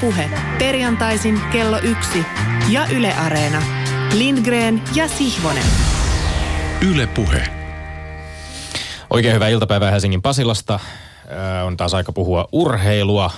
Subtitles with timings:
[0.00, 0.30] Puhe.
[0.58, 2.24] Perjantaisin kello yksi
[2.68, 3.62] ja Yle Areena.
[4.14, 5.64] Lindgren ja Sihvonen.
[6.90, 7.42] Yle Puhe.
[9.10, 10.80] Oikein hyvää iltapäivää Helsingin Pasilasta.
[11.30, 13.30] Öö, on taas aika puhua urheilua,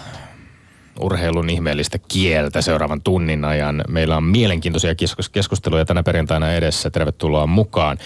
[1.00, 3.84] urheilun ihmeellistä kieltä seuraavan tunnin ajan.
[3.88, 4.94] Meillä on mielenkiintoisia
[5.32, 6.90] keskusteluja tänä perjantaina edessä.
[6.90, 7.98] Tervetuloa mukaan.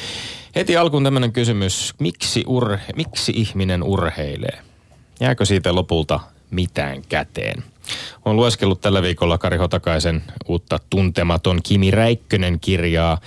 [0.55, 1.95] Heti alkuun tämmöinen kysymys.
[1.99, 4.59] Miksi, urhe, miksi ihminen urheilee?
[5.21, 7.65] Jääkö siitä lopulta mitään käteen?
[8.25, 13.19] Olen lueskellut tällä viikolla Kari Hotakaisen uutta Tuntematon Kimi Räikkönen kirjaa,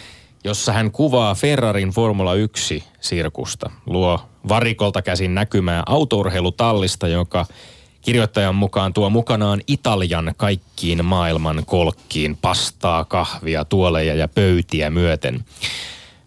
[0.43, 3.71] jossa hän kuvaa Ferrarin Formula 1-sirkusta.
[3.85, 7.45] Luo varikolta käsin näkymää autourheilutallista, joka
[8.02, 15.45] kirjoittajan mukaan tuo mukanaan Italian kaikkiin maailman kolkkiin pastaa, kahvia, tuoleja ja pöytiä myöten.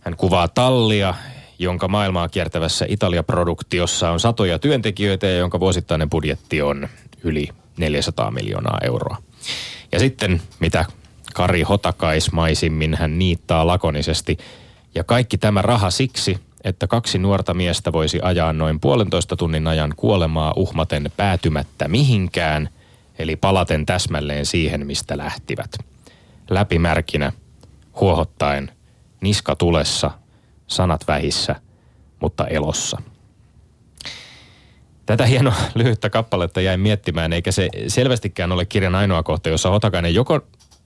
[0.01, 1.15] Hän kuvaa tallia,
[1.59, 6.89] jonka maailmaa kiertävässä Italia-produktiossa on satoja työntekijöitä ja jonka vuosittainen budjetti on
[7.23, 7.49] yli
[7.81, 9.17] 400 miljoonaa euroa.
[9.93, 10.85] Ja sitten, mitä
[11.35, 14.39] Kari Hotakaismaisimmin hän niittaa lakonisesti.
[14.95, 19.95] Ja kaikki tämä raha siksi, että kaksi nuorta miestä voisi ajaa noin puolentoista tunnin ajan
[19.97, 22.69] kuolemaa uhmaten päätymättä mihinkään,
[23.19, 25.71] eli palaten täsmälleen siihen, mistä lähtivät.
[26.51, 27.33] Läpimärkinä,
[28.01, 28.73] huohottaen,
[29.21, 30.11] niska tulessa,
[30.67, 31.57] sanat vähissä,
[32.21, 33.03] mutta elossa.
[35.11, 40.15] Tätä hienoa lyhyttä kappaletta jäin miettimään, eikä se selvästikään ole kirjan ainoa kohta, jossa Hotakainen
[40.15, 40.41] joko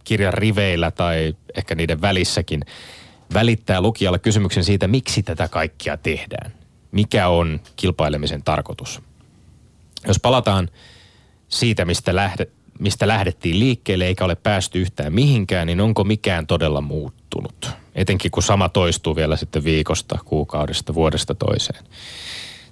[0.05, 2.65] kirjan riveillä tai ehkä niiden välissäkin
[3.35, 6.53] välittää lukijalle kysymyksen siitä, miksi tätä kaikkia tehdään.
[6.93, 9.03] Mikä on kilpailemisen tarkoitus?
[10.07, 10.69] Jos palataan
[11.49, 12.47] siitä, mistä, lähde,
[12.79, 17.71] mistä lähdettiin liikkeelle eikä ole päästy yhtään mihinkään, niin onko mikään todella muuttunut?
[17.95, 21.85] Etenkin kun sama toistuu vielä sitten viikosta, kuukaudesta, vuodesta toiseen.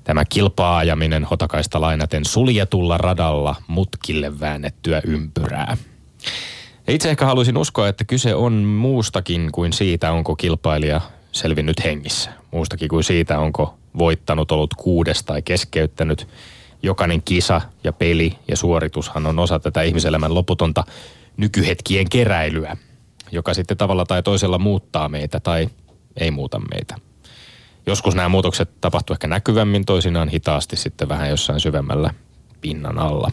[0.05, 5.77] Tämä kilpaajaminen hotakaista lainaten suljetulla radalla mutkille väännettyä ympyrää.
[6.89, 11.01] Itse ehkä haluaisin uskoa, että kyse on muustakin kuin siitä, onko kilpailija
[11.33, 12.31] selvinnyt hengissä.
[12.51, 16.29] Muustakin kuin siitä, onko voittanut ollut kuudes tai keskeyttänyt.
[16.83, 20.85] Jokainen kisa ja peli ja suoritushan on osa tätä ihmiselämän loputonta
[21.37, 22.77] nykyhetkien keräilyä,
[23.33, 25.69] joka sitten tavalla tai toisella muuttaa meitä tai
[26.17, 27.12] ei muuta meitä.
[27.87, 32.11] Joskus nämä muutokset tapahtuu ehkä näkyvämmin, toisinaan hitaasti sitten vähän jossain syvemmällä
[32.61, 33.31] pinnan alla.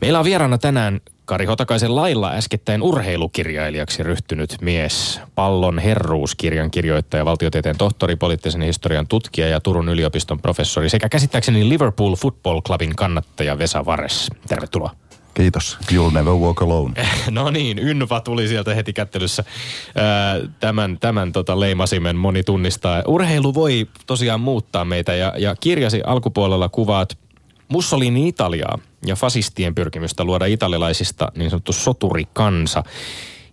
[0.00, 7.78] Meillä on vieraana tänään Kari Hotakaisen lailla äskettäin urheilukirjailijaksi ryhtynyt mies, Pallon herruuskirjan kirjoittaja, valtiotieteen
[7.78, 13.84] tohtori, poliittisen historian tutkija ja Turun yliopiston professori sekä käsittääkseni Liverpool Football Clubin kannattaja Vesa
[13.84, 14.30] Vares.
[14.48, 15.05] Tervetuloa.
[15.36, 15.78] Kiitos.
[15.92, 16.94] You'll never walk alone.
[17.30, 19.44] No niin, Ynva tuli sieltä heti kättelyssä.
[20.60, 23.02] Tämän, tämän tota leimasimen moni tunnistaa.
[23.06, 27.18] Urheilu voi tosiaan muuttaa meitä ja, ja kirjasi alkupuolella kuvaat
[27.68, 32.82] Mussolini Italiaa ja fasistien pyrkimystä luoda italialaisista niin sanottu soturikansa.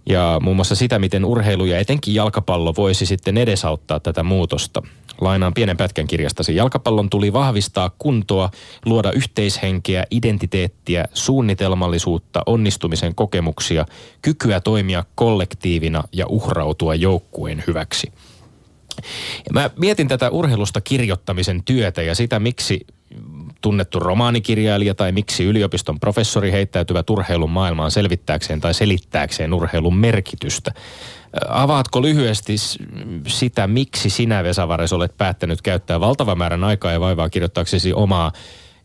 [0.06, 4.82] Ja muun muassa sitä, miten urheilu ja etenkin jalkapallo voisi sitten edesauttaa tätä muutosta.
[5.22, 6.56] Lainaan pienen pätkän kirjastasi.
[6.56, 8.50] Jalkapallon tuli vahvistaa kuntoa,
[8.86, 13.86] luoda yhteishenkeä, identiteettiä, suunnitelmallisuutta, onnistumisen kokemuksia,
[14.22, 18.12] kykyä toimia kollektiivina ja uhrautua joukkueen hyväksi.
[19.54, 22.88] Mä mietin tätä urheilusta kirjoittamisen työtä ja sitä, miksi
[23.64, 30.72] tunnettu romaanikirjailija tai miksi yliopiston professori heittäytyvät urheilun maailmaan selvittääkseen tai selittääkseen urheilun merkitystä.
[31.50, 32.56] Avaatko lyhyesti
[33.28, 38.32] sitä, miksi sinä Vesavares olet päättänyt käyttää valtavan määrän aikaa ja vaivaa kirjoittaaksesi omaa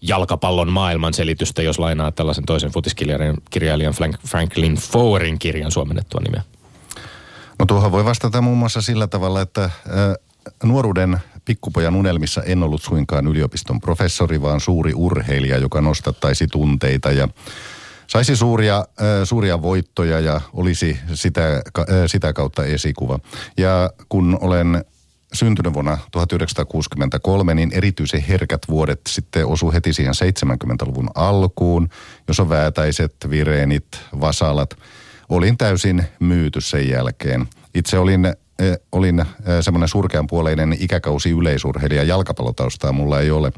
[0.02, 3.94] jalkapallon maailmanselitystä, jos lainaa tällaisen toisen futiskirjailijan
[4.26, 6.42] Franklin Foerin kirjan suomennettua nimeä?
[7.58, 9.70] No tuohon voi vastata muun muassa sillä tavalla, että
[10.64, 17.28] nuoruuden pikkupojan unelmissa en ollut suinkaan yliopiston professori, vaan suuri urheilija, joka nostattaisi tunteita ja
[18.06, 18.84] saisi suuria,
[19.24, 21.62] suuria voittoja ja olisi sitä,
[22.06, 23.18] sitä kautta esikuva.
[23.56, 24.84] Ja kun olen
[25.32, 31.88] syntynyt vuonna 1963, niin erityisen herkät vuodet sitten osu heti siihen 70-luvun alkuun,
[32.28, 33.86] jos on väätäiset, vireenit,
[34.20, 34.74] vasalat.
[35.28, 37.46] Olin täysin myyty sen jälkeen.
[37.74, 38.34] Itse olin
[38.92, 39.24] olin
[39.60, 43.52] semmoinen surkeanpuoleinen ikäkausi yleisurheilija, jalkapallotaustaa mulla ei ole.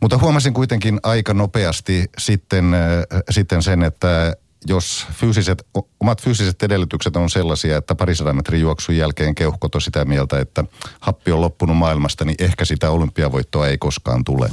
[0.00, 2.64] Mutta huomasin kuitenkin aika nopeasti sitten,
[3.30, 4.36] sitten sen, että
[4.68, 5.66] jos fyysiset,
[6.00, 10.64] omat fyysiset edellytykset on sellaisia, että parisadan metrin juoksun jälkeen keuhkot on sitä mieltä, että
[11.00, 14.50] happi on loppunut maailmasta, niin ehkä sitä olympiavoittoa ei koskaan tule.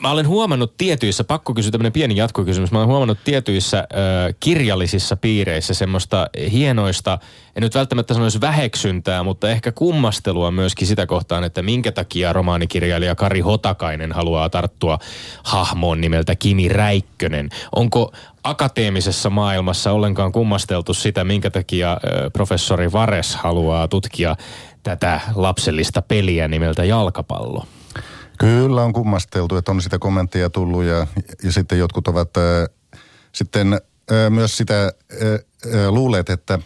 [0.00, 5.16] Mä olen huomannut tietyissä, pakko kysyä tämmöinen pieni jatkokysymys, mä olen huomannut tietyissä ö, kirjallisissa
[5.16, 7.18] piireissä semmoista hienoista,
[7.56, 13.14] en nyt välttämättä sanoisi väheksyntää, mutta ehkä kummastelua myöskin sitä kohtaan, että minkä takia romaanikirjailija
[13.14, 14.98] Kari Hotakainen haluaa tarttua
[15.42, 17.48] hahmoon nimeltä Kimi Räikkönen.
[17.76, 18.12] Onko
[18.48, 21.96] akateemisessa maailmassa ollenkaan kummasteltu sitä, minkä takia
[22.32, 24.36] professori Vares haluaa tutkia
[24.82, 27.64] tätä lapsellista peliä nimeltä jalkapallo.
[28.38, 31.06] Kyllä on kummasteltu, että on sitä kommenttia tullut ja,
[31.42, 32.68] ja sitten jotkut ovat äh,
[33.32, 36.58] sitten äh, myös sitä äh, luuleet, että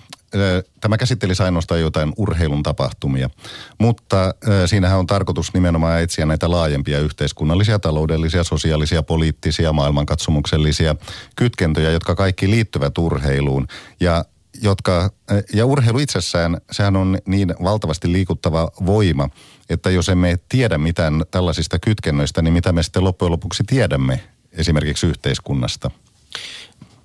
[0.81, 3.31] tämä käsittelisi ainoastaan jotain urheilun tapahtumia,
[3.79, 4.35] mutta
[4.67, 10.97] siinähän on tarkoitus nimenomaan etsiä näitä laajempia yhteiskunnallisia, taloudellisia, sosiaalisia, poliittisia, maailmankatsomuksellisia
[11.37, 13.67] kytkentöjä, jotka kaikki liittyvät urheiluun.
[14.01, 14.25] Ja
[14.63, 15.11] jotka,
[15.55, 19.29] ja urheilu itsessään, sehän on niin valtavasti liikuttava voima,
[19.71, 24.21] että jos emme tiedä mitään tällaisista kytkennöistä, niin mitä me sitten loppujen lopuksi tiedämme
[24.53, 25.91] esimerkiksi yhteiskunnasta?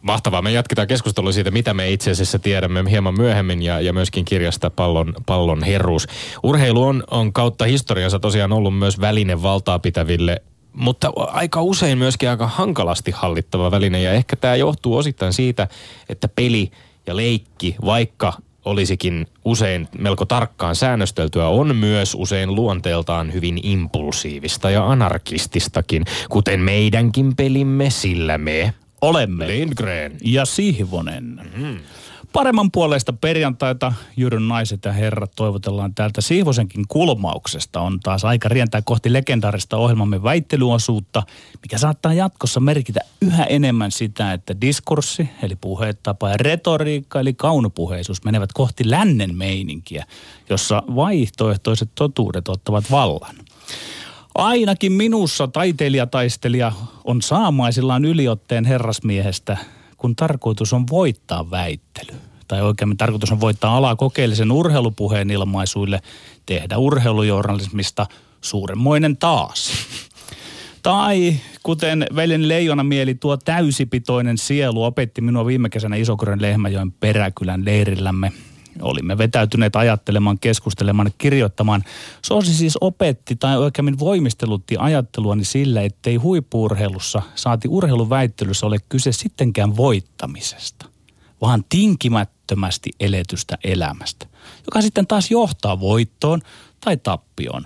[0.02, 0.42] Mahtavaa.
[0.42, 4.70] Me jatketaan keskustelua siitä, mitä me itse asiassa tiedämme hieman myöhemmin ja, ja myöskin kirjasta
[4.70, 6.08] Pallon, pallon herruus.
[6.44, 10.42] Urheilu on, on kautta historiansa tosiaan ollut myös väline valtaa pitäville
[10.74, 15.68] mutta aika usein myöskin aika hankalasti hallittava väline ja ehkä tämä johtuu osittain siitä,
[16.10, 16.72] että peli
[17.08, 18.34] ja leikki, vaikka
[18.66, 27.36] olisikin usein melko tarkkaan säännösteltyä, on myös usein luonteeltaan hyvin impulsiivista ja anarkististakin, kuten meidänkin
[27.36, 31.42] pelimme, sillä me olemme Lindgren ja Sihvonen.
[31.44, 31.80] Mm-hmm.
[32.34, 37.82] Paremman puolesta perjantaita Jyryn naiset ja herrat toivotellaan täältä Siivosenkin kulmauksesta.
[37.82, 41.24] On taas aika rientää kohti legendaarista ohjelmamme väittelyosuutta,
[41.62, 48.24] mikä saattaa jatkossa merkitä yhä enemmän sitä, että diskurssi, eli puhetapa ja retoriikka, eli kaunopuheisuus
[48.24, 50.06] menevät kohti lännen meininkiä,
[50.50, 53.36] jossa vaihtoehtoiset totuudet ottavat vallan.
[54.38, 56.72] Ainakin minussa taiteilijataistelija
[57.04, 59.58] on saamaisillaan yliotteen herrasmiehestä,
[59.98, 62.18] kun tarkoitus on voittaa väittely.
[62.48, 66.02] Tai oikeammin tarkoitus on voittaa alaa kokeellisen urheilupuheen ilmaisuille,
[66.46, 68.06] tehdä urheilujournalismista
[68.42, 69.72] suuremmoinen taas.
[70.84, 77.66] Tai kuten veljen leijona mieli tuo täysipitoinen sielu opetti minua viime kesänä Isokurän Lehmäjoen peräkylän
[77.66, 78.32] leirillämme–
[78.82, 81.84] Olimme vetäytyneet ajattelemaan, keskustelemaan, kirjoittamaan.
[82.22, 89.78] Soosi siis opetti tai oikeammin voimistelutti ajatteluani sillä, ettei huippuurheilussa saati urheiluväittelyssä ole kyse sittenkään
[89.78, 90.86] voittamisesta,
[91.42, 94.28] vaan tinkimättömästi eletystä elämästä,
[94.66, 96.42] joka sitten taas johtaa voittoon
[96.82, 97.66] tai tappioon,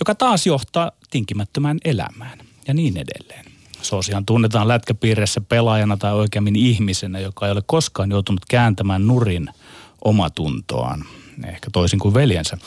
[0.00, 2.38] joka taas johtaa tinkimättömään elämään
[2.68, 3.44] ja niin edelleen.
[3.82, 9.48] Soosihan tunnetaan lätkäpiirissä pelaajana tai oikeammin ihmisenä, joka ei ole koskaan joutunut kääntämään nurin–
[10.04, 11.04] omatuntoaan,
[11.46, 12.58] ehkä toisin kuin veljensä.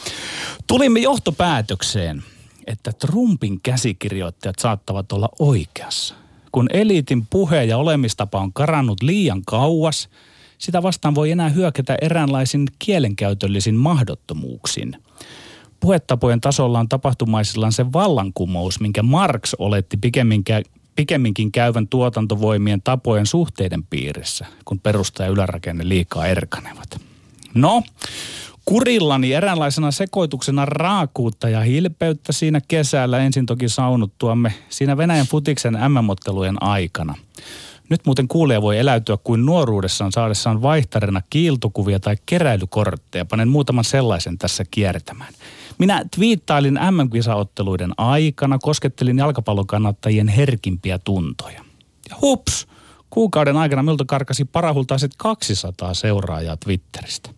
[0.67, 2.23] Tulimme johtopäätökseen,
[2.67, 6.15] että Trumpin käsikirjoittajat saattavat olla oikeassa.
[6.51, 10.09] Kun eliitin puhe ja olemistapa on karannut liian kauas,
[10.57, 14.97] sitä vastaan voi enää hyökätä eräänlaisin kielenkäytöllisin mahdottomuuksin.
[15.79, 20.63] Puhetapojen tasolla on tapahtumaisillaan se vallankumous, minkä Marx oletti pikemminkin,
[20.95, 27.01] pikemminkin käyvän tuotantovoimien tapojen suhteiden piirissä, kun perusta ja ylärakenne liikaa erkanevat.
[27.55, 27.83] No,
[28.65, 36.63] kurillani eräänlaisena sekoituksena raakuutta ja hilpeyttä siinä kesällä ensin toki saunuttuamme siinä Venäjän futiksen MM-ottelujen
[36.63, 37.15] aikana.
[37.89, 43.25] Nyt muuten kuulija voi eläytyä kuin nuoruudessaan saadessaan vaihtarina kiiltokuvia tai keräilykortteja.
[43.25, 45.33] Panen muutaman sellaisen tässä kiertämään.
[45.77, 51.61] Minä twiittailin MM-kisaotteluiden aikana, koskettelin jalkapallokannattajien herkimpiä tuntoja.
[52.09, 52.67] Ja hups,
[53.09, 57.29] Kuukauden aikana minulta karkasi parahultaiset 200 seuraajaa Twitteristä.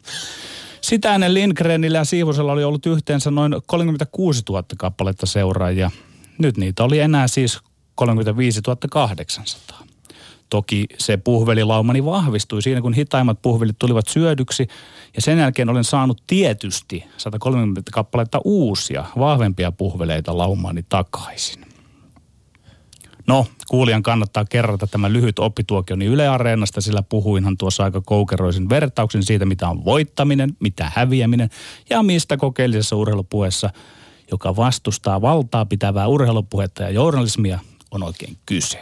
[0.81, 5.91] Sitä ennen Lindgrenillä ja Siivosella oli ollut yhteensä noin 36 000 kappaletta seuraajia.
[6.37, 7.59] Nyt niitä oli enää siis
[7.95, 9.83] 35 800.
[10.49, 14.67] Toki se puhvelilaumani vahvistui siinä, kun hitaimmat puhvelit tulivat syödyksi.
[15.15, 21.66] Ja sen jälkeen olen saanut tietysti 130 kappaletta uusia, vahvempia puhveleita laumaani takaisin.
[23.27, 29.23] No, kuulijan kannattaa kerrata tämä lyhyt oppituokioni Yle Areenasta, sillä puhuinhan tuossa aika koukeroisin vertauksen
[29.23, 31.49] siitä, mitä on voittaminen, mitä häviäminen
[31.89, 33.69] ja mistä kokeellisessa urheilupuheessa,
[34.31, 37.59] joka vastustaa valtaa pitävää urheilupuhetta ja journalismia,
[37.91, 38.79] on oikein kyse.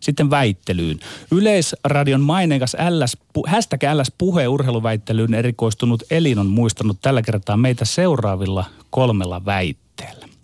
[0.00, 1.00] Sitten väittelyyn.
[1.30, 3.16] Yleisradion maineikas LS,
[3.46, 10.35] hashtag LS puhe urheiluväittelyyn erikoistunut Elin on muistanut tällä kertaa meitä seuraavilla kolmella väitteellä.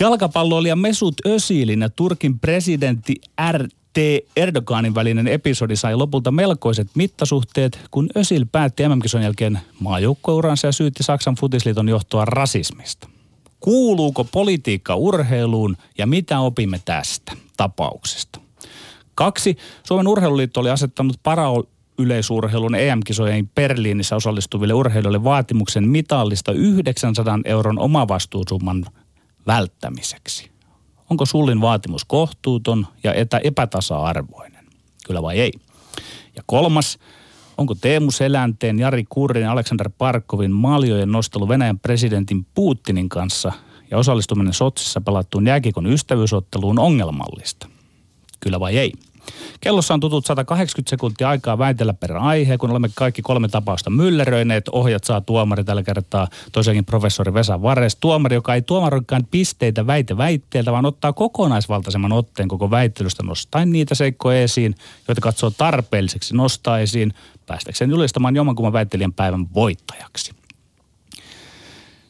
[0.00, 3.14] Jalkapalloilija Mesut Özilin ja Turkin presidentti
[3.52, 3.98] RT
[4.36, 11.02] Erdoganin välinen episodi sai lopulta melkoiset mittasuhteet, kun Özil päätti mm jälkeen maajoukkueuransa ja syytti
[11.02, 13.08] Saksan futisliiton johtoa rasismista.
[13.60, 18.40] Kuuluuko politiikka urheiluun ja mitä opimme tästä tapauksesta?
[19.14, 19.56] Kaksi.
[19.82, 21.62] Suomen urheiluliitto oli asettanut para-
[21.98, 28.86] yleisurheilun EM-kisojen Berliinissä osallistuville urheilijoille vaatimuksen mitallista 900 euron omavastuusumman
[29.46, 30.50] välttämiseksi?
[31.10, 34.66] Onko sullin vaatimus kohtuuton ja etä, epätasa-arvoinen?
[35.06, 35.52] Kyllä vai ei?
[36.36, 36.98] Ja kolmas,
[37.58, 43.52] onko Teemu Selänteen, Jari Kurrin ja Aleksander Parkovin maljojen nostelu Venäjän presidentin Putinin kanssa
[43.90, 47.68] ja osallistuminen Sotsissa pelattuun jääkikon ystävyysotteluun ongelmallista?
[48.40, 48.92] Kyllä vai ei?
[49.60, 54.68] Kellossa on tutut 180 sekuntia aikaa väitellä per aihe, kun olemme kaikki kolme tapausta mylleröineet.
[54.68, 57.96] Ohjat saa tuomari tällä kertaa tosiaankin professori Vesa Vares.
[57.96, 63.94] Tuomari, joka ei tuomaroikaan pisteitä väite väitteeltä, vaan ottaa kokonaisvaltaisemman otteen koko väittelystä nostaen niitä
[63.94, 64.74] seikkoja esiin,
[65.08, 67.14] joita katsoo tarpeelliseksi nostaa esiin,
[67.46, 70.32] päästäkseen julistamaan jommankumman väittelijän päivän voittajaksi.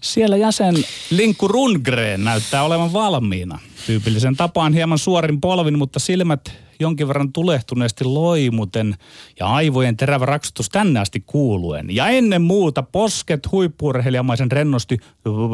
[0.00, 0.74] Siellä jäsen
[1.10, 3.58] Linkku Rundgren näyttää olevan valmiina.
[3.86, 8.94] Tyypillisen tapaan hieman suorin polvin, mutta silmät jonkin verran tulehtuneesti loimuten
[9.40, 11.86] ja aivojen terävä raksutus tänne asti kuuluen.
[11.94, 14.98] Ja ennen muuta posket huippurheilijamaisen rennosti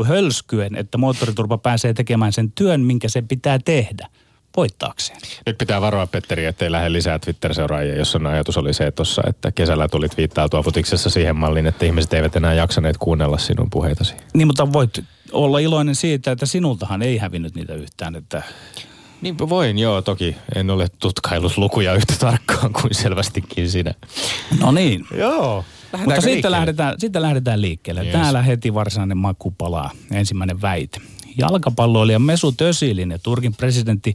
[0.06, 4.08] hölskyen, että moottoriturva pääsee tekemään sen työn, minkä se pitää tehdä
[4.56, 5.20] voittaakseen.
[5.46, 9.52] Nyt pitää varoa, Petteri, ettei lähde lisää Twitter-seuraajia, jos on ajatus oli se tossa, että
[9.52, 14.14] kesällä tulit viittailtua futiksessa siihen malliin, että ihmiset eivät enää jaksaneet kuunnella sinun puheitasi.
[14.34, 18.42] Niin, mutta voit olla iloinen siitä, että sinultahan ei hävinnyt niitä yhtään, että
[19.22, 20.36] niin voin, joo, toki.
[20.54, 23.94] En ole tutkaillut lukuja yhtä tarkkaan kuin selvästikin sinä.
[24.60, 25.06] No niin.
[25.16, 25.64] joo.
[26.04, 28.02] Mutta sitten lähdetään, sitten lähdetään liikkeelle.
[28.02, 28.12] Yes.
[28.12, 29.90] Täällä heti varsinainen maku palaa.
[30.10, 31.00] Ensimmäinen väite.
[31.38, 34.14] Jalkapalloilija Mesut Özilin ja Turkin presidentti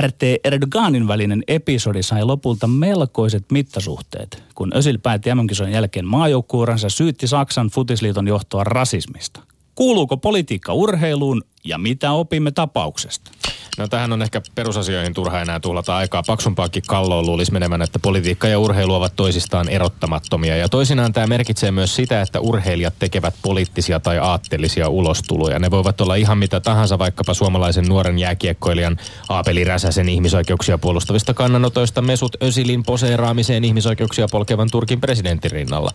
[0.00, 7.26] RT Erdoganin välinen episodi sai lopulta melkoiset mittasuhteet, kun Özil päätti mm jälkeen maajoukkuuransa syytti
[7.26, 9.40] Saksan futisliiton johtoa rasismista.
[9.74, 13.30] Kuuluuko politiikka urheiluun ja mitä opimme tapauksesta?
[13.78, 16.22] No tähän on ehkä perusasioihin turha enää tuhlata aikaa.
[16.26, 20.56] Paksumpaakin kalloon luulisi menemään, että politiikka ja urheilu ovat toisistaan erottamattomia.
[20.56, 25.58] Ja toisinaan tämä merkitsee myös sitä, että urheilijat tekevät poliittisia tai aatteellisia ulostuloja.
[25.58, 28.96] Ne voivat olla ihan mitä tahansa, vaikkapa suomalaisen nuoren jääkiekkoilijan
[29.28, 35.90] Aapeli Räsäsen ihmisoikeuksia puolustavista kannanotoista Mesut Ösilin poseeraamiseen ihmisoikeuksia polkevan Turkin presidentin rinnalla.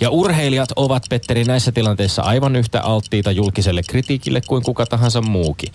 [0.00, 5.72] Ja urheilijat ovat, Petteri, näissä tilanteissa aivan yhtä alttiita julkiselle kritiikille kuin kuka tahansa muukin.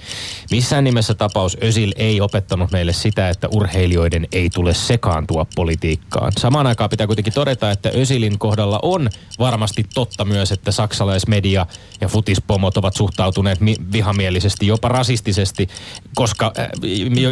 [0.52, 6.32] Missään nimessä tapa tapaus Ösil ei opettanut meille sitä, että urheilijoiden ei tule sekaantua politiikkaan.
[6.40, 9.10] Samaan aikaan pitää kuitenkin todeta, että Ösilin kohdalla on
[9.40, 11.66] varmasti totta myös, että saksalaismedia
[12.02, 15.68] ja futispomot ovat suhtautuneet mi- vihamielisesti, jopa rasistisesti,
[16.16, 16.68] koska, äh,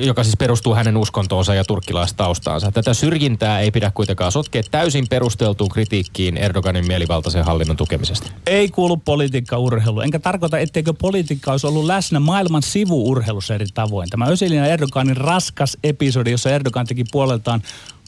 [0.05, 2.71] joka siis perustuu hänen uskontoonsa ja turkkilaistaustaansa.
[2.71, 8.31] Tätä syrjintää ei pidä kuitenkaan sotkea täysin perusteltuun kritiikkiin Erdoganin mielivaltaisen hallinnon tukemisesta.
[8.47, 10.01] Ei kuulu politiikka urheilu.
[10.01, 14.09] Enkä tarkoita, etteikö politiikka olisi ollut läsnä maailman sivuurheilussa eri tavoin.
[14.09, 17.61] Tämä Ösilin ja Erdoganin raskas episodi, jossa Erdogan teki puoleltaan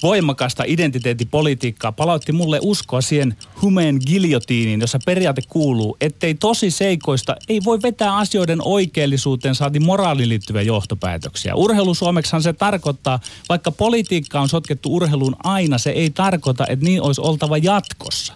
[0.04, 7.62] voimakasta identiteettipolitiikkaa, palautti mulle uskoa siihen humeen giljotiiniin, jossa periaate kuuluu, ettei tosi seikoista ei
[7.66, 11.56] voi vetää asioiden oikeellisuuteen saati moraaliin liittyviä johtopäätöksiä.
[11.56, 17.02] Urheilu Suomeksihan se tarkoittaa, vaikka politiikka on sotkettu urheiluun aina, se ei tarkoita, että niin
[17.02, 18.34] olisi oltava jatkossa.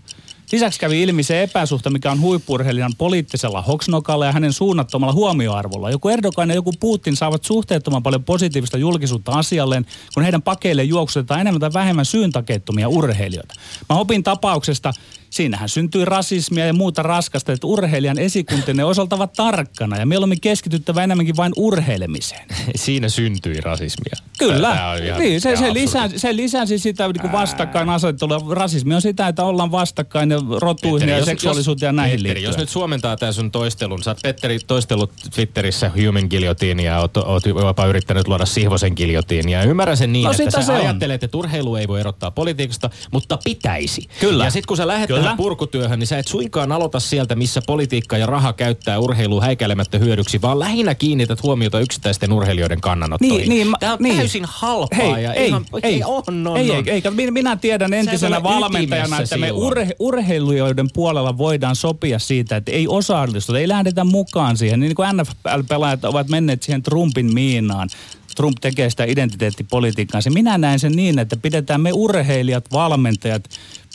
[0.51, 5.91] Lisäksi kävi ilmi se epäsuhta, mikä on huippurheilijan poliittisella hoksnokalla ja hänen suunnattomalla huomioarvolla.
[5.91, 11.41] Joku Erdogan ja joku Putin saavat suhteettoman paljon positiivista julkisuutta asialleen, kun heidän pakeille juoksutetaan
[11.41, 13.55] enemmän tai vähemmän syyntakeettomia urheilijoita.
[13.89, 14.93] Mä opin tapauksesta,
[15.29, 21.37] siinähän syntyy rasismia ja muuta raskasta, että urheilijan esikuntinen osaltava tarkkana ja mieluummin keskityttävä enemmänkin
[21.37, 22.47] vain urheilemiseen.
[22.75, 24.15] Siinä syntyi rasismia.
[24.39, 24.77] Kyllä.
[25.19, 28.41] Niin, se, se, lisää, se lisäsi sitä niin vastakkain asettelua.
[28.55, 32.49] Rasismi on sitä, että ollaan vastakkain ja rotuihin Petteri, ja seksuaalisuuteen ja näihin Petteri, liittyen.
[32.49, 37.17] jos nyt suomentaa tämä sun toistelun, sä oot Petteri toistellut Twitterissä human guillotine ja oot,
[37.17, 41.23] oot jopa yrittänyt luoda Sihvosen guillotine ja ymmärrän sen niin, no, että sä se ajattelet,
[41.23, 44.07] että urheilu ei voi erottaa politiikasta, mutta pitäisi.
[44.19, 44.43] Kyllä.
[44.43, 48.17] Ja sitten kun sä lähdet tähän purkutyöhön, niin sä et suinkaan aloita sieltä, missä politiikka
[48.17, 53.49] ja raha käyttää urheilua häikäilemättä hyödyksi, vaan lähinnä kiinnität huomiota yksittäisten urheilijoiden kannanottoihin.
[53.49, 54.17] Niin, niin, Tämä on niin.
[54.17, 56.77] täysin halpaa Hei, ja ei, ihan, ei, on, on, ei, on.
[56.87, 62.55] ei, ei, minä, minä tiedän entisenä valmentajana, että me urhe, urheilijoiden puolella voidaan sopia siitä,
[62.55, 64.79] että ei osallistuta, ei lähdetä mukaan siihen.
[64.79, 67.89] Niin kuin NFL-pelaajat ovat menneet siihen Trumpin miinaan.
[68.37, 70.29] Trump tekee sitä identiteettipolitiikkaansa.
[70.29, 73.43] Minä näen sen niin, että pidetään me urheilijat, valmentajat,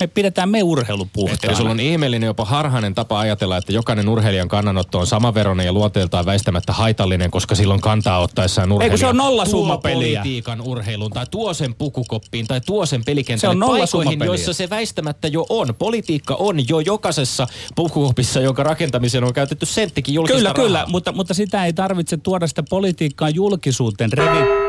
[0.01, 1.57] me pidetään me urheilu puhtaana.
[1.57, 6.27] sulla on ihmeellinen jopa harhainen tapa ajatella, että jokainen urheilijan kannanotto on samaveroinen ja luonteeltaan
[6.27, 8.93] väistämättä haitallinen, koska silloin kantaa ottaessaan urheilija.
[8.93, 13.55] Eikö se on nolla tuo politiikan urheiluun tai tuo sen pukukoppiin tai tuo sen pelikentälle
[13.55, 15.75] se on paikoihin, joissa se väistämättä jo on.
[15.79, 20.65] Politiikka on jo jokaisessa pukukopissa, jonka rakentamiseen on käytetty senttikin julkista Kyllä, rahaa.
[20.65, 24.13] kyllä, mutta, mutta sitä ei tarvitse tuoda sitä politiikkaa julkisuuteen.
[24.13, 24.62] Revi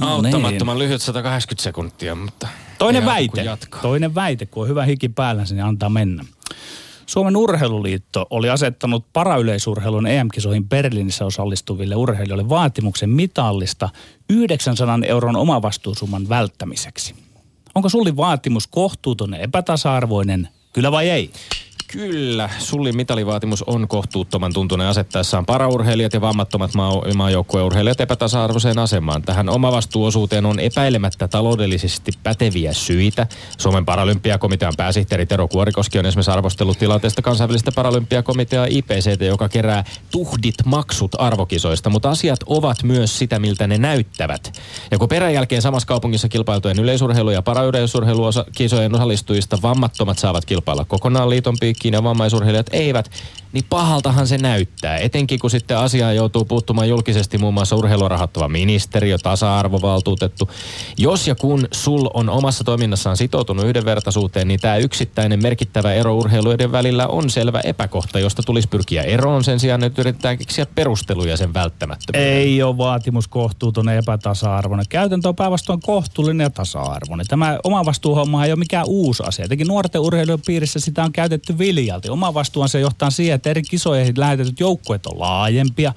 [0.00, 0.88] Auttamattoman niin.
[0.88, 2.48] lyhyt 180 sekuntia, mutta...
[2.78, 3.44] Toinen väite.
[3.82, 6.24] Toinen väite, kun on hyvä hiki päällä, niin antaa mennä.
[7.06, 13.88] Suomen urheiluliitto oli asettanut parayleisurheilun EM-kisoihin Berliinissä osallistuville urheilijoille vaatimuksen mitallista
[14.30, 17.14] 900 euron omavastuusumman välttämiseksi.
[17.74, 21.30] Onko sulli vaatimus kohtuuton ja epätasa-arvoinen, kyllä vai ei?
[21.86, 29.22] Kyllä, sullin mitalivaatimus on kohtuuttoman tuntunen asettaessaan paraurheilijat ja vammattomat maa- maajoukkueurheilijat epätasa-arvoiseen asemaan.
[29.22, 33.26] Tähän omavastuuosuuteen on epäilemättä taloudellisesti päteviä syitä.
[33.58, 40.54] Suomen paralympiakomitean pääsihteeri Tero Kuorikoski on esimerkiksi arvostellut tilanteesta kansainvälistä paralympiakomiteaa IPCT, joka kerää tuhdit
[40.64, 44.60] maksut arvokisoista, mutta asiat ovat myös sitä, miltä ne näyttävät.
[44.90, 51.30] Ja kun perän jälkeen samassa kaupungissa kilpailtujen yleisurheilu- ja parayleisurheilukisojen osallistujista vammattomat saavat kilpailla kokonaan
[51.30, 53.10] liiton piikkiin ja vammaisurheilijat eivät,
[53.52, 54.98] niin pahaltahan se näyttää.
[54.98, 60.50] Etenkin kun sitten asiaa joutuu puuttumaan julkisesti muun muassa urheilua rahoittava ministeriö, tasa-arvovaltuutettu.
[60.98, 66.72] Jos ja kun sul on omassa toiminnassaan sitoutunut yhdenvertaisuuteen, niin tämä yksittäinen merkittävä ero urheiluiden
[66.72, 71.54] välillä on selvä epäkohta, josta tulisi pyrkiä eroon sen sijaan, että yritetään keksiä perusteluja sen
[71.54, 72.36] välttämättömyyteen.
[72.36, 74.86] Ei ole vaatimus kohtuuton epätasa-arvoinen.
[74.88, 77.26] Käytäntö on päinvastoin kohtuullinen ja tasa-arvoinen.
[77.26, 79.44] Tämä omavastuuhomma ei ole mikään uusi asia.
[79.44, 82.10] Etenkin nuorten urheilijoiden piirissä sitä on käytetty viljalti.
[82.10, 85.92] Omavastuuhan se johtaa siihen, että eri kisoihin lähetetyt joukkueet on laajempia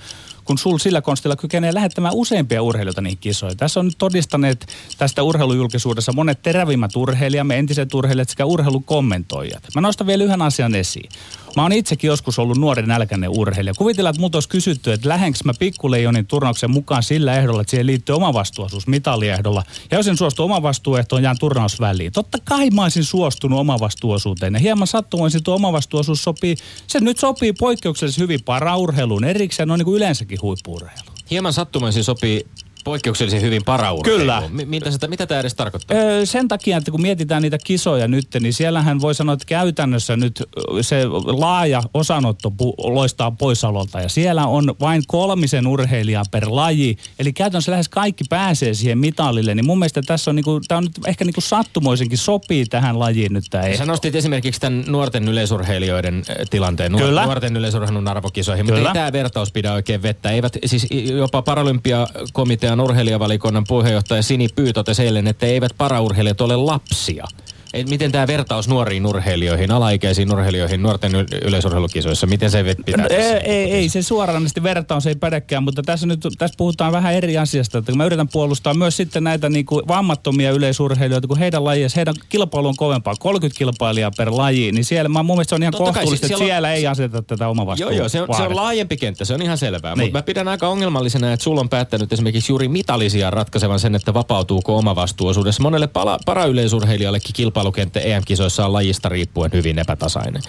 [0.47, 3.57] kun sul sillä konstilla kykenee lähettämään useampia urheilijoita niihin kisoihin.
[3.57, 9.63] Tässä on todistaneet tästä urheilujulkisuudessa monet terävimmät urheilijamme, entiset urheilijat sekä urheilukommentoijat.
[9.75, 11.09] Mä nostan vielä yhden asian esiin.
[11.57, 13.73] Mä oon itsekin joskus ollut nuori nälkäinen urheilija.
[13.77, 17.87] Kuvitellaan, että mut olisi kysytty, että lähdenkö mä pikkuleijonin turnauksen mukaan sillä ehdolla, että siihen
[17.87, 19.63] liittyy omavastuosuus mitaliehdolla.
[19.91, 22.11] Ja jos en suostu omavastuuehtoon, jään turnausväliin.
[22.11, 24.53] Totta kai mä olisin suostunut omavastuosuuteen.
[24.53, 26.55] Ja hieman sattumoisin tuo omavastuosuus sopii,
[26.87, 31.15] se nyt sopii poikkeuksellisesti hyvin paraurheiluun erikseen, noin niin kuin yleensäkin huippuurheiluun.
[31.31, 32.47] Hieman sattumaisin sopii
[32.87, 34.19] poikkeuksellisen hyvin paraurheiluun.
[34.19, 34.43] Kyllä.
[34.49, 35.97] M- mitä, sitä, mitä tämä edes tarkoittaa?
[35.97, 40.17] Öö, sen takia, että kun mietitään niitä kisoja nyt, niin siellähän voi sanoa, että käytännössä
[40.17, 40.43] nyt
[40.81, 44.01] se laaja osanotto pu- loistaa poissaololta.
[44.01, 46.97] Ja siellä on vain kolmisen urheilijaa per laji.
[47.19, 49.55] Eli käytännössä lähes kaikki pääsee siihen mitalille.
[49.55, 53.33] Niin mun mielestä tässä on, niinku, tää on nyt ehkä niinku sattumoisinkin sopii tähän lajiin
[53.33, 57.25] nyt tämä Sä nostit esimerkiksi tämän nuorten yleisurheilijoiden tilanteen, nuor- Kyllä.
[57.25, 58.89] nuorten yleisurheilun arvokisoihin, mutta Kyllä.
[58.89, 60.31] ei tämä vertaus pidä oikein vettä.
[60.31, 67.25] Eivät, siis jopa Paralympiakomitean urheilijavalikonnan puheenjohtaja Sini Pyy totesi eilen, että eivät paraurheilijat ole lapsia.
[67.73, 71.11] Et miten tämä vertaus nuoriin urheilijoihin, alaikäisiin urheilijoihin nuorten
[71.45, 76.07] yleisurheilukisoissa, miten se pitää No, ei, ei, ei, se suoranaisesti vertaus ei pädekään, mutta tässä
[76.07, 77.77] nyt tässä puhutaan vähän eri asiasta.
[77.77, 81.95] Että kun mä yritän puolustaa myös sitten näitä niin kuin vammattomia yleisurheilijoita, kun heidän lajissa,
[81.95, 85.63] heidän kilpailu on kovempaa, 30 kilpailijaa per laji, niin siellä mä, mun mielestä se on
[85.63, 88.09] ihan Totta kai, kohtuullista, siis että siellä siellä, on- ei aseteta tätä omavastuun Joo, joo,
[88.09, 89.95] se on, se on laajempi kenttä, se on ihan selvää.
[89.95, 90.05] Niin.
[90.05, 94.13] Mutta mä pidän aika ongelmallisena, että sulla on päättänyt esimerkiksi juuri mitalisia ratkaisevan sen, että
[94.13, 95.63] vapautuuko omavastuuosuudessa.
[95.63, 100.41] Monelle pala, parayleisurheilijallekin kilpailukenttä EM-kisoissa on lajista riippuen hyvin epätasainen.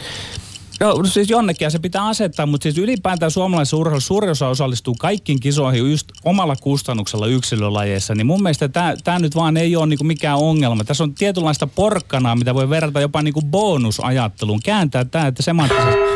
[0.81, 5.41] Joo, siis jonnekin se pitää asettaa, mutta siis ylipäätään suomalaisessa urheilussa suurin osa osallistuu kaikkiin
[5.41, 8.69] kisoihin just omalla kustannuksella yksilölajeissa, niin mun mielestä
[9.05, 10.85] tämä nyt vaan ei ole niinku mikään ongelma.
[10.85, 14.61] Tässä on tietynlaista porkkanaa, mitä voi verrata jopa niinku bonusajatteluun.
[14.65, 16.09] Kääntää tämä, että semanttisesti...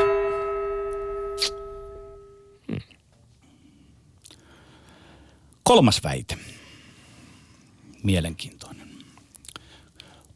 [5.63, 6.37] Kolmas väite.
[8.03, 8.62] Mielenkiintoinen.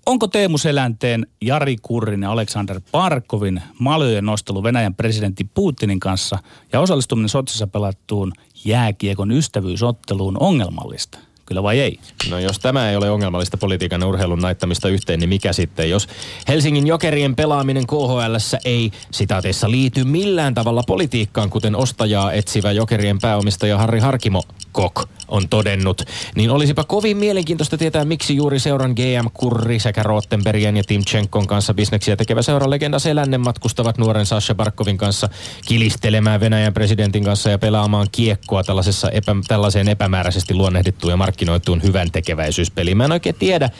[0.06, 6.38] Onko Teemu Selänteen, Jari Kurrin ja Aleksander Parkovin maljojen nostelu Venäjän presidentti Putinin kanssa
[6.72, 8.32] ja osallistuminen Sotsissa pelattuun
[8.64, 11.18] jääkiekon ystävyysotteluun ongelmallista?
[11.46, 11.98] Kyllä vai ei?
[12.30, 15.90] No jos tämä ei ole ongelmallista politiikan ja urheilun naittamista yhteen, niin mikä sitten?
[15.90, 16.08] Jos
[16.48, 23.78] Helsingin jokerien pelaaminen KHLssä ei sitaateissa liity millään tavalla politiikkaan, kuten ostajaa etsivä jokerien pääomistaja
[23.78, 24.42] Harri Harkimo
[24.72, 26.02] Kok on todennut,
[26.34, 31.74] niin olisipa kovin mielenkiintoista tietää, miksi juuri seuran GM Kurri sekä Rottenbergien ja Timchenkon kanssa
[31.74, 35.28] bisneksiä tekevä seuran legenda Selänne matkustavat nuoren Sasha Barkovin kanssa
[35.66, 42.10] kilistelemään Venäjän presidentin kanssa ja pelaamaan kiekkoa tällaisessa epä, tällaiseen epämääräisesti luonnehdittuun ja markkinoituun hyvän
[42.10, 42.96] tekeväisyyspeliin.
[42.96, 43.70] Mä en oikein tiedä,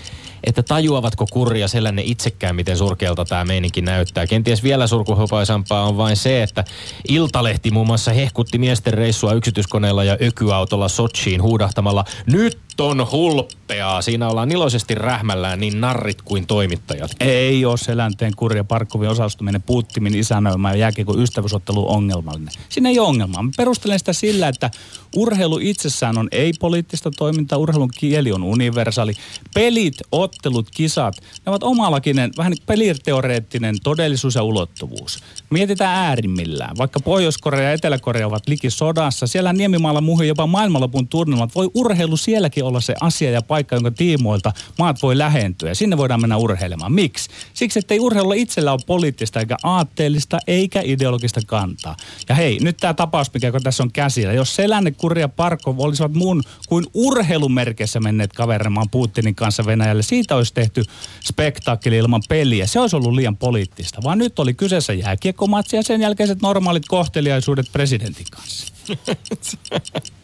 [0.45, 4.27] että tajuavatko Kurri ja Selänne itsekään, miten surkealta tämä meininki näyttää.
[4.27, 6.65] Kenties vielä surkuhopaisampaa on vain se, että
[7.09, 14.03] Iltalehti muun muassa hehkutti miesten reissua yksityiskoneella ja ökyautolla Sochiin huudahtamalla nyt on hulppeaa.
[14.03, 17.11] Siinä ollaan iloisesti rähmällään niin narrit kuin toimittajat.
[17.21, 22.55] Ei ole Selänteen Kurri ja Parkovin osallistuminen Puttimin isännöimään jääkiekon ystävyysotteluun ongelmallinen.
[22.69, 23.43] Siinä ei ole ongelmaa.
[23.43, 24.71] Mä perustelen sitä sillä, että
[25.17, 29.13] urheilu itsessään on ei-poliittista toimintaa, urheilun kieli on universaali.
[29.55, 35.19] Pelit, ottelut, kisat, ne ovat omalakinen, vähän niin peliteoreettinen todellisuus ja ulottuvuus.
[35.51, 36.77] Mietitään äärimmillään.
[36.79, 41.55] Vaikka Pohjois-Korea ja Etelä-Korea ovat liki sodassa, siellä Niemimaalla muihin jopa maailmanlopun turnelmat.
[41.55, 45.75] Voi urheilu sielläkin olla se asia ja paikka, jonka tiimoilta maat voi lähentyä.
[45.75, 46.93] Sinne voidaan mennä urheilemaan.
[46.93, 47.31] Miksi?
[47.55, 51.97] Siksi, että ei urheilulla itsellä ole poliittista eikä aatteellista eikä ideologista kantaa.
[52.29, 54.33] Ja hei, nyt tämä tapaus, mikä tässä on käsillä.
[54.33, 60.37] Jos Selänne, Kuri ja Parko olisivat muun kuin urheilumerkeissä menneet kaverimaan Putinin kanssa Venäjälle, siitä
[60.37, 60.85] olisi tehty
[61.25, 62.67] spektaakkeli ilman peliä.
[62.67, 64.01] Se olisi ollut liian poliittista.
[64.03, 68.73] Vaan nyt oli kyseessä jääkiekkomatsi ja sen jälkeiset normaalit kohteliaisuudet presidentin kanssa.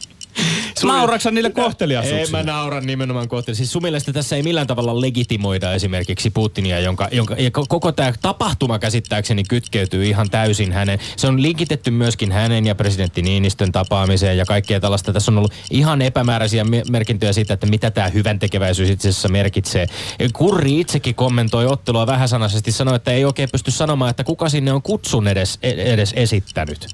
[0.83, 2.39] Nauraksa niille kohteliaisuuksille?
[2.39, 3.57] Ei mä nauran nimenomaan kohteliaisuuksille.
[3.57, 8.13] Siis sun mielestä tässä ei millään tavalla legitimoida esimerkiksi Putinia, jonka, jonka ja koko tämä
[8.23, 10.99] tapahtuma käsittääkseni kytkeytyy ihan täysin hänen.
[11.17, 15.13] Se on linkitetty myöskin hänen ja presidentti Niinistön tapaamiseen ja kaikkea tällaista.
[15.13, 19.87] Tässä on ollut ihan epämääräisiä merkintöjä siitä, että mitä tämä hyvän tekeväisyys itse asiassa merkitsee.
[20.33, 24.83] Kurri itsekin kommentoi ottelua vähäsanaisesti, sanoi, että ei oikein pysty sanomaan, että kuka sinne on
[24.83, 26.87] kutsun edes, edes esittänyt.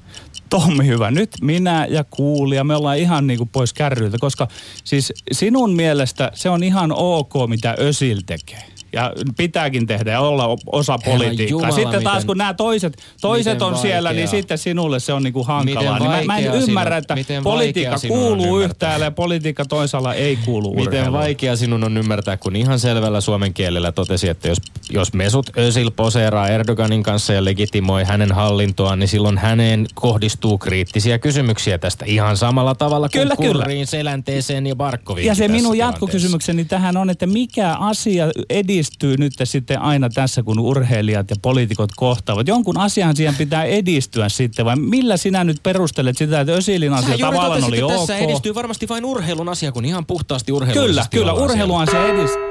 [0.49, 4.47] Tommi hyvä, nyt minä ja kuulija, me ollaan ihan niin kuin pois kärryiltä, koska
[4.83, 10.57] siis sinun mielestä se on ihan ok, mitä Ösil tekee ja pitääkin tehdä ja olla
[10.71, 11.49] osa politiikkaa.
[11.49, 13.81] Jumala, sitten taas miten, kun nämä toiset, toiset on vaikea.
[13.81, 15.99] siellä, niin sitten sinulle se on niinku hankalaa.
[15.99, 20.87] Niin mä, mä en ymmärrä, että politiikka kuuluu yhtäällä ja politiikka toisaalla ei kuulu Miten
[20.87, 21.13] urheiluun.
[21.13, 24.57] vaikea sinun on ymmärtää, kun ihan selvällä suomen kielellä totesi, että jos,
[24.89, 31.19] jos Mesut Özil poseeraa Erdoganin kanssa ja legitimoi hänen hallintoaan, niin silloin häneen kohdistuu kriittisiä
[31.19, 35.27] kysymyksiä tästä ihan samalla tavalla kuin kyllä, Kurriin, Selänteeseen ja Barkoviin.
[35.27, 40.43] Ja se minun jatkokysymykseni tähän on, että mikä asia edi edistyy nyt sitten aina tässä,
[40.43, 42.47] kun urheilijat ja poliitikot kohtaavat?
[42.47, 47.17] Jonkun asian siihen pitää edistyä sitten, vai millä sinä nyt perustelet sitä, että Ösilin asia
[47.17, 47.91] Sä tavallaan oli ok?
[47.91, 50.81] tässä edistyy varmasti vain urheilun asia, kun ihan puhtaasti urheilu.
[50.81, 52.49] Kyllä, kyllä, urheiluaan se edistyy.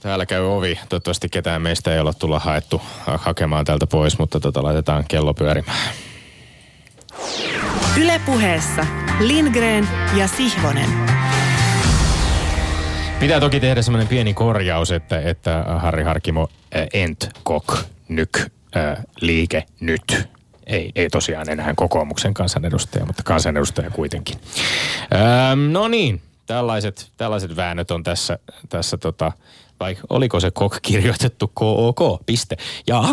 [0.00, 0.78] Täällä käy ovi.
[0.88, 5.94] Toivottavasti ketään meistä ei ole tulla haettu hakemaan tältä pois, mutta tota, laitetaan kello pyörimään.
[8.00, 8.86] Ylepuheessa
[9.20, 10.90] Lindgren ja Sihvonen.
[13.20, 17.76] Pitää toki tehdä semmoinen pieni korjaus, että, että Harri Harkimo äh, ent kok
[18.08, 18.38] nyk
[18.76, 20.28] äh, liike nyt.
[20.66, 24.38] Ei, ei tosiaan enää kokoomuksen kansanedustaja, mutta kansanedustaja kuitenkin.
[25.14, 29.32] Ähm, no niin, tällaiset, tällaiset väännöt on tässä, tässä tota,
[29.84, 32.56] vai oliko se kok kirjoitettu KOK, piste.
[32.86, 33.04] Ja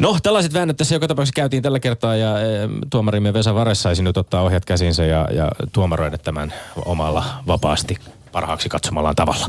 [0.00, 2.44] no, tällaiset väännöt tässä joka tapauksessa käytiin tällä kertaa ja e,
[2.90, 6.54] tuomarimme Vesa Vares saisi nyt ottaa ohjat käsinsä ja, ja tuomaroida tämän
[6.84, 7.98] omalla vapaasti
[8.32, 9.46] parhaaksi katsomallaan tavalla.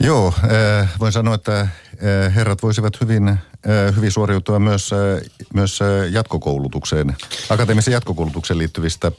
[0.00, 1.70] Joo, äh, voin sanoa, että äh,
[2.34, 3.38] herrat voisivat hyvin, äh,
[3.96, 4.90] hyvin suoriutua myös,
[5.54, 5.80] myös
[6.10, 7.16] jatkokoulutukseen,
[7.50, 9.12] akateemisen jatkokoulutukseen liittyvistä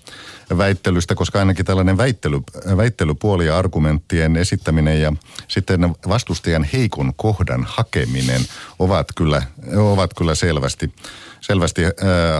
[0.58, 2.40] väittelystä, koska ainakin tällainen väittely,
[2.78, 5.13] väittelypuoli ja argumenttien esittäminen ja
[5.48, 8.42] sitten vastustajan heikon kohdan hakeminen
[8.80, 9.42] ovat kyllä,
[9.76, 10.94] ovat kyllä selvästi,
[11.42, 11.82] selvästi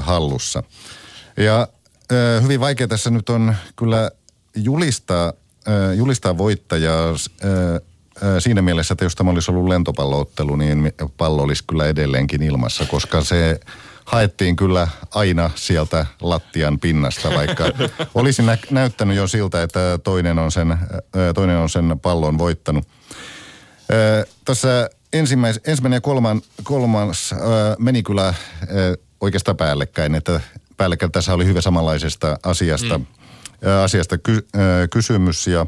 [0.02, 0.63] hallussa.
[1.38, 1.67] Ja
[2.41, 4.12] hyvin vaikea tässä nyt on kyllä
[4.56, 5.34] julistaa,
[5.95, 7.13] julistaa voittajaa
[8.39, 13.23] siinä mielessä, että jos tämä olisi ollut lentopalloottelu, niin pallo olisi kyllä edelleenkin ilmassa, koska
[13.23, 13.60] se
[14.06, 17.63] haettiin kyllä aina sieltä lattian pinnasta, vaikka
[18.15, 20.77] olisi nä- näyttänyt jo siltä, että toinen on sen,
[21.36, 22.88] toinen on sen pallon voittanut.
[24.45, 27.36] Tässä ensimmäis, ensimmäinen ja kolman, kolmas
[27.80, 28.34] meni kyllä
[29.21, 30.41] oikeastaan päällekkäin, että
[30.77, 33.06] päällekkäin tässä oli hyvin samanlaisesta asiasta, mm.
[33.84, 34.47] asiasta ky,
[34.91, 35.65] kysymys ja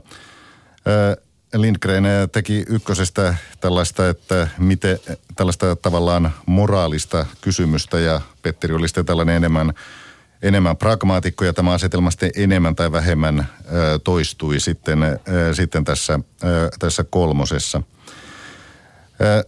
[1.53, 4.99] Lindgren teki ykkösestä tällaista, että miten,
[5.35, 9.73] tällaista tavallaan moraalista kysymystä ja Petteri oli sitten tällainen enemmän,
[10.41, 15.17] enemmän pragmaatikko ja tämä asetelma sitten enemmän tai vähemmän ö, toistui sitten, ö,
[15.53, 17.81] sitten tässä, ö, tässä kolmosessa.
[19.21, 19.43] Ö,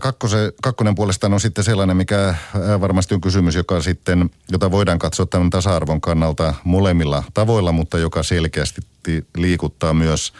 [0.00, 2.34] kakkose, kakkonen puolestaan on sitten sellainen, mikä
[2.80, 8.22] varmasti on kysymys, joka sitten, jota voidaan katsoa tämän tasa-arvon kannalta molemmilla tavoilla, mutta joka
[8.22, 8.80] selkeästi
[9.36, 10.32] liikuttaa myös,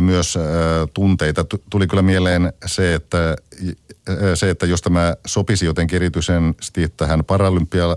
[0.00, 0.38] myös
[0.94, 1.44] tunteita.
[1.70, 3.36] Tuli kyllä mieleen se, että,
[4.34, 7.96] se, että jos tämä sopisi jotenkin erityisesti tähän paralympia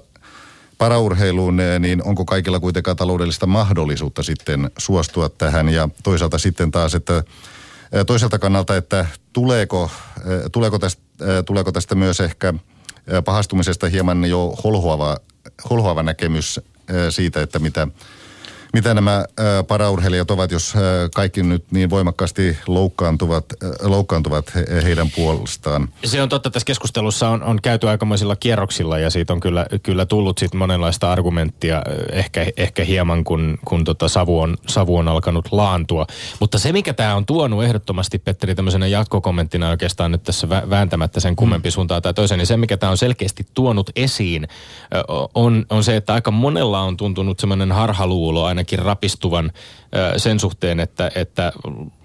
[0.77, 7.23] paraurheiluun, niin onko kaikilla kuitenkaan taloudellista mahdollisuutta sitten suostua tähän ja toisaalta sitten taas, että
[8.07, 9.91] toiselta kannalta, että tuleeko,
[10.51, 11.01] tuleeko, tästä,
[11.45, 12.53] tuleeko tästä myös ehkä
[13.25, 15.17] pahastumisesta hieman jo holhoava,
[15.69, 16.59] holhoava näkemys
[17.09, 17.87] siitä, että mitä,
[18.77, 19.25] mitä nämä
[19.67, 20.73] paraurheilijat ovat, jos
[21.15, 23.45] kaikki nyt niin voimakkaasti loukkaantuvat,
[23.81, 25.89] loukkaantuvat he, heidän puolestaan?
[26.05, 30.05] Se on totta, tässä keskustelussa on, on käyty aikamoisilla kierroksilla ja siitä on kyllä, kyllä
[30.05, 35.47] tullut sitten monenlaista argumenttia, ehkä, ehkä hieman kun, kun tota savu, on, savu on alkanut
[35.51, 36.07] laantua.
[36.39, 41.35] Mutta se, mikä tämä on tuonut ehdottomasti, Petteri, tämmöisenä jatkokommenttina oikeastaan nyt tässä vääntämättä sen
[41.35, 44.47] kummempi suuntaan tai toiseen, niin se, mikä tämä on selkeästi tuonut esiin,
[45.35, 49.51] on, on se, että aika monella on tuntunut semmoinen harhaluulo ainakin rapistuvan
[50.17, 51.53] sen suhteen, että, että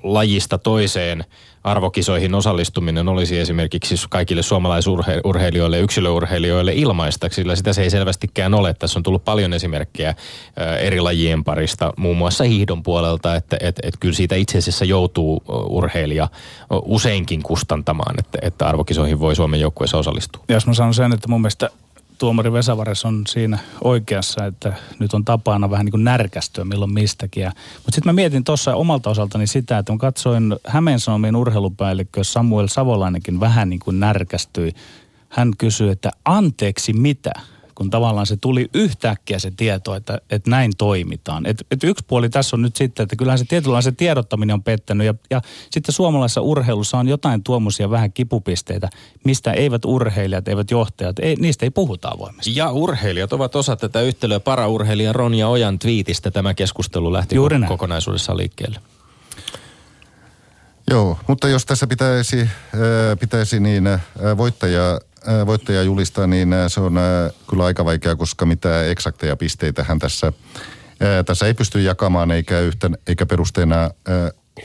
[0.02, 1.24] lajista toiseen
[1.64, 8.74] arvokisoihin osallistuminen olisi esimerkiksi kaikille suomalaisurheilijoille ja yksilöurheilijoille ilmaista, sillä sitä se ei selvästikään ole.
[8.74, 10.14] Tässä on tullut paljon esimerkkejä
[10.80, 15.42] eri lajien parista, muun muassa hiihdon puolelta, että et, et kyllä siitä itse asiassa joutuu
[15.68, 16.28] urheilija
[16.84, 20.44] useinkin kustantamaan, että, että arvokisoihin voi Suomen joukkueessa osallistua.
[20.48, 21.70] Jos mä sanon sen, että mun mielestä
[22.18, 27.44] tuomari Vesavares on siinä oikeassa, että nyt on tapana vähän niin kuin närkästyä milloin mistäkin.
[27.44, 32.66] Mutta sitten mä mietin tuossa omalta osaltani sitä, että mä katsoin Hämeen Sanomien urheilupäällikkö Samuel
[32.66, 34.72] Savolainenkin vähän niin kuin närkästyi.
[35.28, 37.32] Hän kysyi, että anteeksi mitä?
[37.74, 41.46] Kun tavallaan se tuli yhtäkkiä se tieto, että, että näin toimitaan.
[41.46, 44.62] Et, et yksi puoli tässä on nyt sitten, että kyllähän se tietynlainen se tiedottaminen on
[44.62, 48.90] pettänyt ja, ja sitten suomalaisessa urheilussa on jotain tuommoisia vähän kipupisteitä,
[49.24, 52.56] mistä eivät urheilijat, eivät johtajat, ei, niistä ei puhuta avoimesti.
[52.56, 54.40] Ja urheilijat ovat osa tätä yhtälöä.
[54.40, 57.68] Paraurheilija Ronja Ojan twiitistä tämä keskustelu lähti Juuri näin.
[57.68, 58.80] kokonaisuudessaan liikkeelle.
[60.90, 62.48] Joo, mutta jos tässä pitäisi,
[63.20, 63.84] pitäisi niin
[64.36, 65.00] voittaja
[65.46, 66.94] Voittaja julistaa, niin se on
[67.50, 70.32] kyllä aika vaikea, koska mitä eksakteja pisteitä hän tässä,
[71.26, 73.90] tässä ei pysty jakamaan, eikä, yhtä, eikä perusteena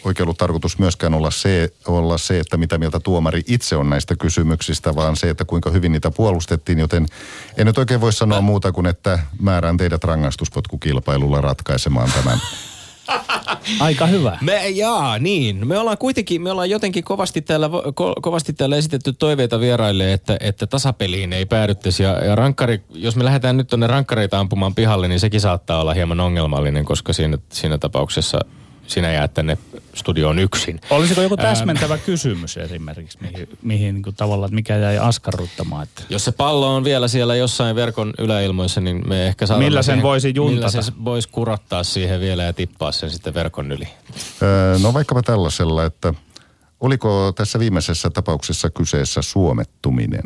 [0.04, 4.96] oikein tarkoitus myöskään olla se, olla se, että mitä mieltä tuomari itse on näistä kysymyksistä,
[4.96, 7.06] vaan se, että kuinka hyvin niitä puolustettiin, joten
[7.58, 12.40] en nyt oikein voi sanoa muuta kuin, että määrään teidät rangaistuspotkukilpailulla ratkaisemaan tämän
[13.80, 14.38] Aika hyvä.
[14.42, 15.68] Me, jaa, niin.
[15.68, 20.38] Me ollaan kuitenkin, me ollaan jotenkin kovasti täällä, ko, kovasti täällä esitetty toiveita vieraille, että,
[20.40, 22.04] että tasapeliin ei päädyttäisi.
[22.04, 25.94] Ja, ja rankkari, jos me lähdetään nyt tuonne rankkareita ampumaan pihalle, niin sekin saattaa olla
[25.94, 28.40] hieman ongelmallinen, koska siinä, siinä tapauksessa
[28.88, 29.58] sinä jäät tänne
[29.94, 30.82] studioon yksin.
[30.90, 32.04] Olisiko joku täsmentävä ähm.
[32.06, 35.84] kysymys esimerkiksi, mihin, mihin niin kuin tavallaan, mikä jäi askarruttamaan?
[35.84, 36.04] Että...
[36.10, 39.66] Jos se pallo on vielä siellä jossain verkon yläilmoissa, niin me ehkä saadaan...
[39.66, 40.68] Millä sen siihen, voisi juntata?
[40.68, 43.88] Millä se voisi kurottaa siihen vielä ja tippaa sen sitten verkon yli?
[44.42, 46.14] Öö, no vaikkapa tällaisella, että
[46.80, 50.24] oliko tässä viimeisessä tapauksessa kyseessä suomettuminen?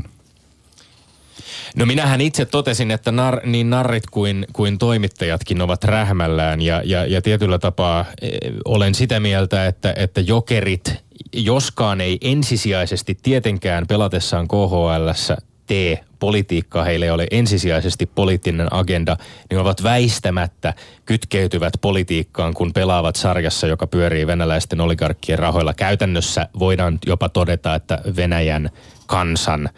[1.76, 7.06] No minähän itse totesin, että nar, niin narrit kuin, kuin toimittajatkin ovat rähmällään ja, ja,
[7.06, 8.30] ja tietyllä tapaa e,
[8.66, 10.96] olen sitä mieltä, että, että jokerit,
[11.34, 19.18] joskaan ei ensisijaisesti tietenkään pelatessaan KHLssä tee politiikkaa, heille ei ole ensisijaisesti poliittinen agenda,
[19.50, 20.74] niin ovat väistämättä
[21.06, 25.74] kytkeytyvät politiikkaan, kun pelaavat sarjassa, joka pyörii venäläisten oligarkkien rahoilla.
[25.74, 28.70] Käytännössä voidaan jopa todeta, että Venäjän
[29.12, 29.70] kansan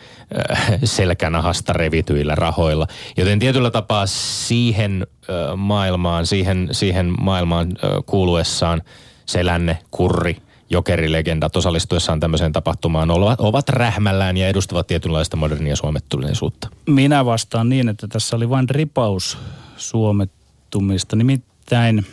[0.84, 2.88] selkänahasta revityillä rahoilla.
[3.18, 5.08] Joten tietyllä tapaa siihen
[5.56, 7.68] maailmaan, siihen, siihen maailmaan
[8.06, 8.82] kuuluessaan
[9.26, 10.38] Selänne, Kurri,
[10.70, 16.68] jokerilegendat osallistuessaan tämmöiseen tapahtumaan ovat, ovat rähmällään ja edustavat tietynlaista modernia suomettuneisuutta.
[16.88, 19.38] Minä vastaan niin, että tässä oli vain ripaus
[19.78, 21.16] suomettumista.
[21.16, 22.06] Nimittäin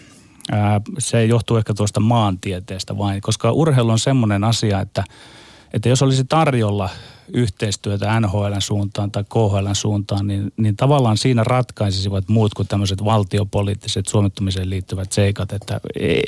[0.52, 5.04] ää, se johtuu ehkä tuosta maantieteestä vain, koska urheilu on semmoinen asia, että–
[5.72, 6.90] että jos olisi tarjolla
[7.34, 14.06] yhteistyötä NHL suuntaan tai KHL suuntaan, niin, niin tavallaan siinä ratkaisisivat muut kuin tämmöiset valtiopoliittiset
[14.06, 15.52] suomittumiseen liittyvät seikat.
[15.52, 15.80] Että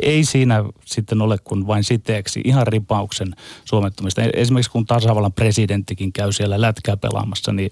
[0.03, 4.23] ei siinä sitten ole kuin vain siteeksi ihan ripauksen suomettumista.
[4.35, 7.71] Esimerkiksi kun tasavallan presidenttikin käy siellä lätkää pelaamassa, niin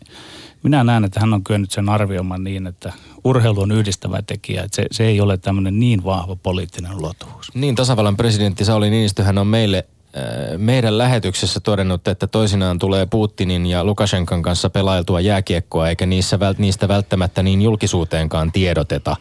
[0.63, 2.93] minä näen, että hän on kyennyt sen arvioimaan niin, että
[3.25, 4.63] urheilu on yhdistävä tekijä.
[4.63, 7.55] Että se, se ei ole tämmöinen niin vahva poliittinen ulottuvuus.
[7.55, 9.87] Niin, tasavallan presidentti Sauli Niinistöhän on meille
[10.57, 16.89] meidän lähetyksessä todennut, että toisinaan tulee Putinin ja Lukashenkan kanssa pelailtua jääkiekkoa, eikä niissä, niistä
[16.89, 19.17] välttämättä niin julkisuuteenkaan tiedoteta.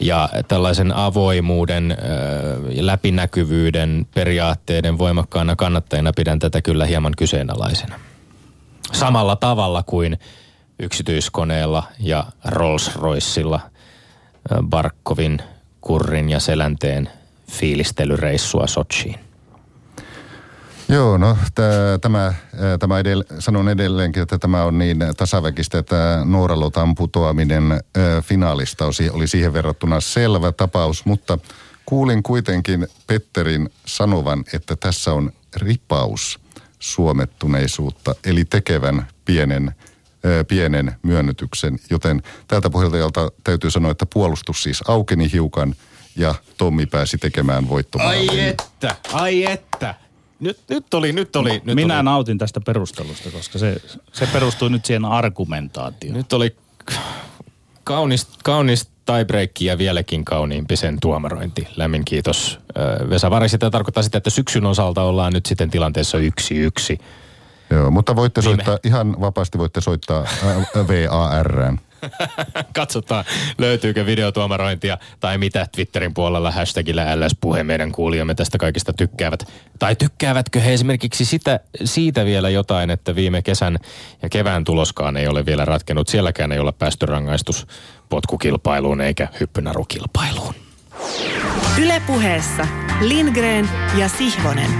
[0.00, 1.96] Ja tällaisen avoimuuden,
[2.80, 8.00] läpinäkyvyyden periaatteiden voimakkaana kannattajana pidän tätä kyllä hieman kyseenalaisena.
[8.92, 10.18] Samalla tavalla kuin
[10.78, 13.60] yksityiskoneella ja Rolls-Roycella
[14.62, 15.38] Barkovin,
[15.80, 17.08] Kurrin ja Selänteen
[17.50, 19.29] fiilistelyreissua Sochiin.
[20.90, 22.34] Joo, no tämä,
[22.78, 27.80] tämä edell, sanon edelleenkin, että tämä on niin tasaväkistä, että Nooralotan putoaminen
[28.22, 31.38] finaalista oli siihen verrattuna selvä tapaus, mutta
[31.86, 36.40] kuulin kuitenkin Petterin sanovan, että tässä on ripaus
[36.78, 39.74] suomettuneisuutta, eli tekevän pienen
[40.48, 45.74] pienen myönnytyksen, joten tältä pohjalta täytyy sanoa, että puolustus siis aukeni hiukan
[46.16, 48.30] ja Tommi pääsi tekemään voittomaalin.
[48.30, 49.94] Ai että, ai että.
[50.40, 51.62] Nyt, nyt oli, nyt oli.
[51.64, 53.76] Nyt Minä oli, nautin tästä perustelusta, koska se,
[54.12, 56.16] se perustuu nyt siihen argumentaatioon.
[56.16, 56.56] Nyt oli
[57.84, 61.68] kaunis, kaunis tiebreak ja vieläkin kauniimpi sen tuomarointi.
[61.76, 62.60] Lämmin kiitos
[63.10, 63.48] Vesa Vari.
[63.48, 66.98] Sitä tarkoittaa sitä, että syksyn osalta ollaan nyt sitten tilanteessa yksi yksi.
[67.70, 70.24] Joo, mutta voitte Viime- soittaa, ihan vapaasti voitte soittaa
[70.88, 71.80] VARään.
[72.76, 73.24] Katsotaan,
[73.58, 79.52] löytyykö videotuomarointia tai mitä Twitterin puolella hashtagillä LS-puhe meidän kuulijamme tästä kaikista tykkäävät.
[79.78, 83.78] Tai tykkäävätkö he esimerkiksi sitä, siitä vielä jotain, että viime kesän
[84.22, 86.08] ja kevään tuloskaan ei ole vielä ratkennut.
[86.08, 87.66] Sielläkään ei olla päästy rangaistus
[88.08, 90.54] potkukilpailuun eikä hyppynarukilpailuun.
[91.82, 92.66] Ylepuheessa
[93.00, 94.70] Lindgren ja Sihvonen.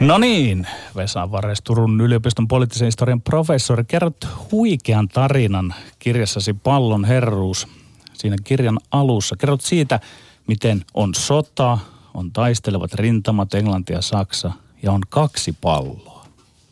[0.00, 3.84] No niin, Vesa Vares, Turun yliopiston poliittisen historian professori.
[3.84, 7.68] Kerrot huikean tarinan kirjassasi Pallon herruus
[8.12, 9.36] siinä kirjan alussa.
[9.36, 10.00] Kerrot siitä,
[10.46, 11.78] miten on sota,
[12.14, 16.26] on taistelevat rintamat, Englanti ja Saksa, ja on kaksi palloa.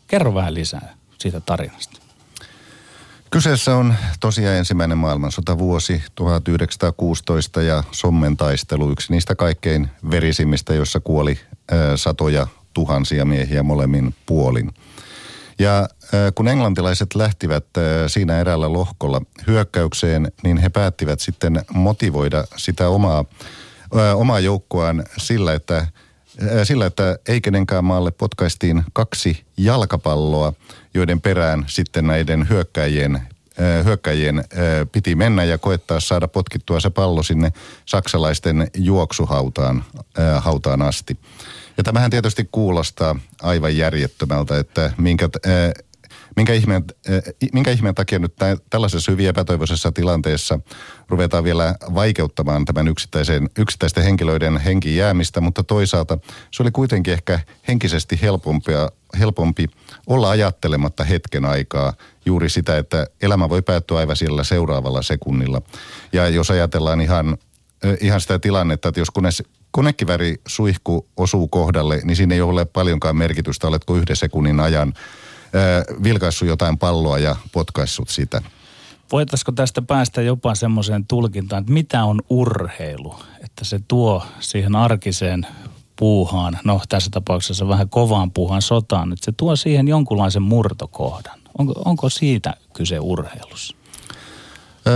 [0.06, 2.00] Kerro vähän lisää siitä tarinasta.
[3.30, 11.00] Kyseessä on tosiaan ensimmäinen maailmansota vuosi 1916 ja Sommen taistelu, yksi niistä kaikkein verisimmistä, jossa
[11.00, 11.38] kuoli
[11.96, 12.46] satoja
[12.78, 14.70] tuhansia miehiä molemmin puolin.
[15.58, 22.44] Ja ää, kun englantilaiset lähtivät ää, siinä eräällä lohkolla hyökkäykseen, niin he päättivät sitten motivoida
[22.56, 23.24] sitä omaa,
[23.94, 25.86] ää, omaa joukkoaan sillä, että
[26.64, 30.52] sillä, että ei kenenkään maalle potkaistiin kaksi jalkapalloa,
[30.94, 33.20] joiden perään sitten näiden hyökkäjien,
[33.84, 34.44] hyökkäjien
[34.92, 37.52] piti mennä ja koettaa saada potkittua se pallo sinne
[37.84, 39.84] saksalaisten juoksuhautaan
[40.38, 41.18] hautaan asti.
[41.78, 45.28] Ja tämähän tietysti kuulostaa aivan järjettömältä, että minkä,
[46.36, 46.84] minkä, ihmeen,
[47.52, 50.60] minkä ihmeen takia nyt tä, tällaisessa hyvin epätoivoisessa tilanteessa
[51.08, 56.18] ruvetaan vielä vaikeuttamaan tämän yksittäisen, yksittäisten henkilöiden henki jäämistä, mutta toisaalta
[56.50, 58.88] se oli kuitenkin ehkä henkisesti helpompia,
[59.18, 59.66] helpompi
[60.06, 61.92] olla ajattelematta hetken aikaa
[62.26, 65.62] juuri sitä, että elämä voi päättyä aivan siellä seuraavalla sekunnilla.
[66.12, 67.38] Ja jos ajatellaan ihan
[68.00, 69.28] ihan sitä tilannetta, että jos kone,
[69.70, 74.92] konekiväri suihku osuu kohdalle, niin siinä ei ole paljonkaan merkitystä, oletko yhden sekunnin ajan
[75.54, 78.42] ö, vilkaissut jotain palloa ja potkaissut sitä.
[79.12, 83.14] Voitaisiko tästä päästä jopa semmoiseen tulkintaan, että mitä on urheilu?
[83.44, 85.46] Että se tuo siihen arkiseen
[85.96, 91.38] puuhaan, no tässä tapauksessa vähän kovaan puuhaan sotaan, että se tuo siihen jonkunlaisen murtokohdan.
[91.58, 93.76] Onko, onko siitä kyse urheilussa?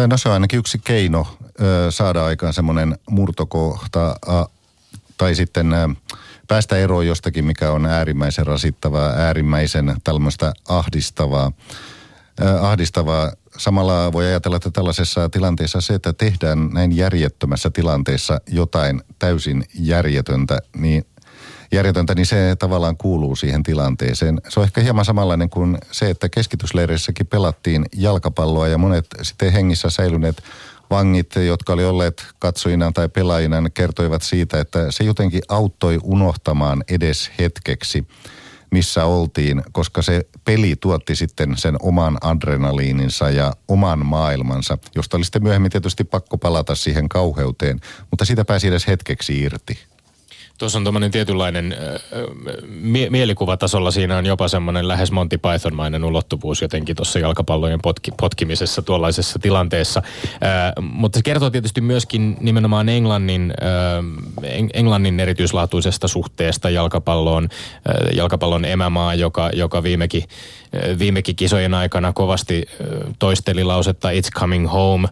[0.07, 1.27] No se on ainakin yksi keino
[1.91, 4.17] saada aikaan semmoinen murtokohta
[5.23, 5.67] tai sitten
[6.49, 11.53] päästä eroon jostakin, mikä on äärimmäisen rasittavaa, äärimmäisen tällaista ahdistavaa.
[12.41, 13.33] Ö, ahdistavaa.
[13.57, 20.59] Samalla voi ajatella, että tällaisessa tilanteessa se, että tehdään näin järjettömässä tilanteessa jotain täysin järjetöntä,
[20.77, 21.05] niin
[21.73, 24.41] järjetöntä, niin se tavallaan kuuluu siihen tilanteeseen.
[24.49, 29.91] Se on ehkä hieman samanlainen kuin se, että keskitysleireissäkin pelattiin jalkapalloa ja monet sitten hengissä
[29.91, 30.43] säilyneet
[30.93, 37.31] vangit, jotka oli olleet katsojina tai pelaajina, kertoivat siitä, että se jotenkin auttoi unohtamaan edes
[37.39, 38.07] hetkeksi,
[38.71, 45.25] missä oltiin, koska se peli tuotti sitten sen oman adrenaliininsa ja oman maailmansa, josta oli
[45.25, 49.92] sitten myöhemmin tietysti pakko palata siihen kauheuteen, mutta siitä pääsi edes hetkeksi irti.
[50.63, 52.01] Tuossa on tuommoinen tietynlainen äh,
[52.69, 58.83] mie- mielikuvatasolla, siinä on jopa semmoinen lähes Monty Python-mainen ulottuvuus jotenkin tuossa jalkapallojen potki, potkimisessa
[58.83, 60.03] tuollaisessa tilanteessa.
[60.35, 64.05] Äh, mutta se kertoo tietysti myöskin nimenomaan Englannin, äh,
[64.59, 70.23] Eng- Englannin erityislaatuisesta suhteesta jalkapalloon, äh, jalkapallon emämaa, joka, joka viimekin,
[70.99, 72.67] viimekin kisojen aikana kovasti
[73.19, 75.09] toisteli lausetta It's coming home.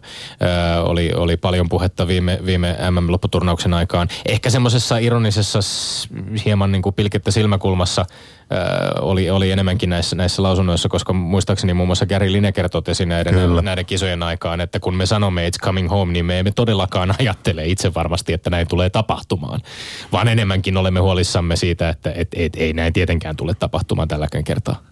[0.83, 4.07] Oli, oli paljon puhetta viime, viime MM-lopputurnauksen aikaan.
[4.25, 5.59] Ehkä semmoisessa ironisessa
[6.45, 8.05] hieman niin kuin pilkettä silmäkulmassa
[9.01, 13.61] oli, oli enemmänkin näissä, näissä lausunnoissa, koska muistaakseni muun muassa Gary Lineker totesi näiden, Kyllä.
[13.61, 17.65] näiden kisojen aikaan, että kun me sanomme It's coming home, niin me emme todellakaan ajattele
[17.65, 19.61] itse varmasti, että näin tulee tapahtumaan.
[20.11, 24.90] Vaan enemmänkin olemme huolissamme siitä, että et, et, ei näin tietenkään tule tapahtumaan tälläkään kertaa.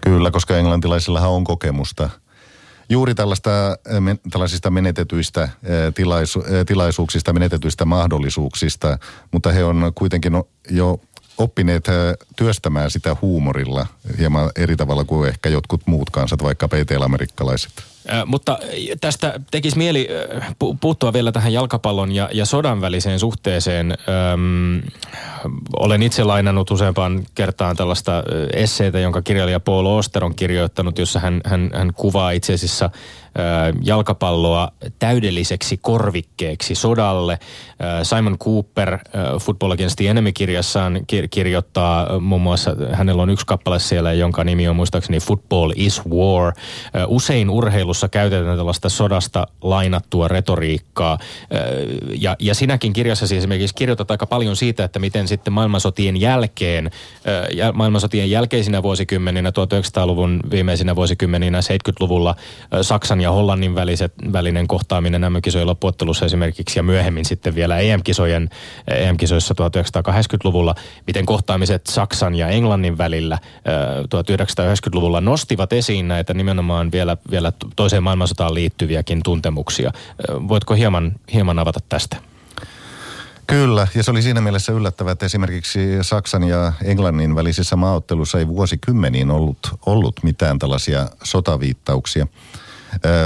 [0.00, 2.10] Kyllä, koska englantilaisillahan on kokemusta
[2.88, 3.50] juuri tällaista,
[3.88, 5.50] eh, tällaisista menetetyistä eh,
[5.94, 8.98] tilaisu, eh, tilaisuuksista, menetetyistä mahdollisuuksista,
[9.32, 10.32] mutta he on kuitenkin
[10.70, 11.00] jo
[11.38, 11.84] oppineet
[12.36, 13.86] työstämään sitä huumorilla
[14.18, 17.72] hieman eri tavalla kuin ehkä jotkut muut kansat, vaikka eteläamerikkalaiset.
[18.26, 18.58] Mutta
[19.00, 20.08] tästä tekisi mieli
[20.80, 23.92] puuttua vielä tähän jalkapallon ja, ja sodan väliseen suhteeseen.
[24.32, 24.82] Öm,
[25.76, 28.22] olen itse lainannut useampaan kertaan tällaista
[28.52, 32.90] esseitä, jonka kirjailija Paul Oster on kirjoittanut, jossa hän, hän, hän kuvaa itse asiassa
[33.82, 37.38] jalkapalloa täydelliseksi korvikkeeksi sodalle.
[38.02, 38.98] Simon Cooper
[39.40, 41.00] Football Against the Enemy-kirjassaan
[41.30, 46.52] kirjoittaa muun muassa, hänellä on yksi kappale siellä, jonka nimi on muistaakseni Football is War.
[47.06, 51.18] Usein urheilussa käytetään tällaista sodasta lainattua retoriikkaa.
[52.20, 56.90] Ja, ja sinäkin kirjassasi esimerkiksi kirjoitat aika paljon siitä, että miten sitten maailmansotien jälkeen,
[57.72, 62.34] maailmansotien jälkeisinä vuosikymmeninä, 1900-luvun viimeisinä vuosikymmeninä, 70-luvulla
[62.82, 68.50] Saksan ja ja Hollannin väliset, välinen kohtaaminen MM-kisojen loppuottelussa esimerkiksi ja myöhemmin sitten vielä EM-kisojen,
[68.90, 70.74] EM-kisoissa 1980-luvulla,
[71.06, 73.38] miten kohtaamiset Saksan ja Englannin välillä
[74.14, 79.92] 1990-luvulla nostivat esiin näitä nimenomaan vielä, vielä toiseen maailmansotaan liittyviäkin tuntemuksia.
[80.48, 82.16] Voitko hieman, hieman avata tästä?
[83.46, 88.48] Kyllä, ja se oli siinä mielessä yllättävää, että esimerkiksi Saksan ja Englannin välisissä maaottelussa ei
[88.48, 92.26] vuosikymmeniin ollut, ollut mitään tällaisia sotaviittauksia.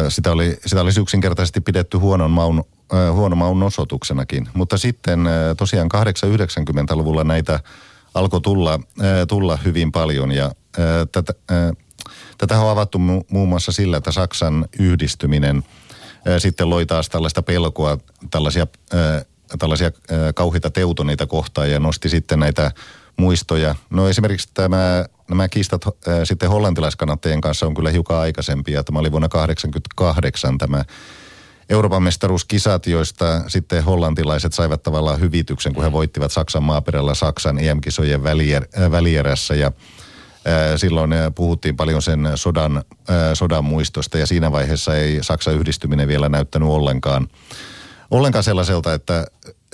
[0.09, 2.65] Sitä, oli, sitä olisi yksinkertaisesti pidetty huonon maun,
[3.13, 4.49] huono maun osoituksenakin.
[4.55, 7.61] Mutta sitten tosiaan 890-luvulla näitä
[8.15, 8.81] alkoi tulla,
[9.29, 10.53] tulla hyvin paljon ja
[11.13, 11.35] tätä,
[12.39, 15.65] tätä on avattu muun muassa sillä, että Saksan yhdistyminen
[16.39, 17.99] sitten loi taas tällaista pelkoa,
[18.31, 18.67] tällaisia,
[19.59, 19.91] tällaisia
[20.35, 22.71] kauhita teutoneita kohtaan ja nosti sitten näitä
[23.23, 23.75] muistoja.
[23.91, 25.93] No esimerkiksi tämä, nämä kiistat äh,
[26.25, 28.85] sitten hollantilaiskannattajien kanssa on kyllä hiukan aikaisempia.
[28.85, 30.85] Tämä oli vuonna 1988 tämä
[31.69, 38.23] Euroopan mestaruuskisat, joista sitten hollantilaiset saivat tavallaan hyvityksen, kun he voittivat Saksan maaperällä Saksan EM-kisojen
[38.23, 39.73] välier, äh, välierässä ja äh,
[40.77, 46.09] Silloin äh, puhuttiin paljon sen sodan, äh, sodan muistosta ja siinä vaiheessa ei Saksan yhdistyminen
[46.09, 47.29] vielä näyttänyt ollenkaan,
[48.11, 49.27] ollenkaan sellaiselta, että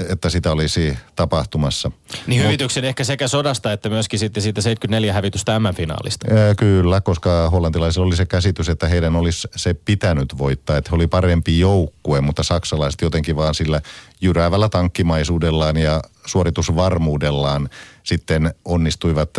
[0.09, 1.91] että sitä olisi tapahtumassa.
[2.27, 6.27] Niin hyvityksen Mut, ehkä sekä sodasta että myöskin sitten siitä 74 hävitystä M-finaalista.
[6.57, 11.07] Kyllä, koska hollantilaisilla oli se käsitys, että heidän olisi se pitänyt voittaa, että he oli
[11.07, 13.81] parempi joukkue, mutta saksalaiset jotenkin vaan sillä
[14.21, 17.69] jyräävällä tankkimaisuudellaan ja suoritusvarmuudellaan
[18.03, 19.31] sitten onnistuivat,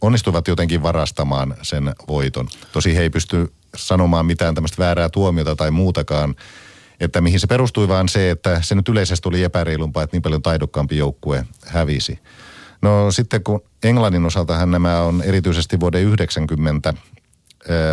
[0.00, 2.48] onnistuivat jotenkin varastamaan sen voiton.
[2.72, 6.34] Tosi he ei pysty sanomaan mitään tämmöistä väärää tuomiota tai muutakaan
[7.04, 10.42] että mihin se perustui vaan se, että se nyt yleisesti oli epäreilumpaa, että niin paljon
[10.42, 12.18] taidokkaampi joukkue hävisi.
[12.82, 16.94] No sitten kun Englannin osaltahan nämä on erityisesti vuoden 90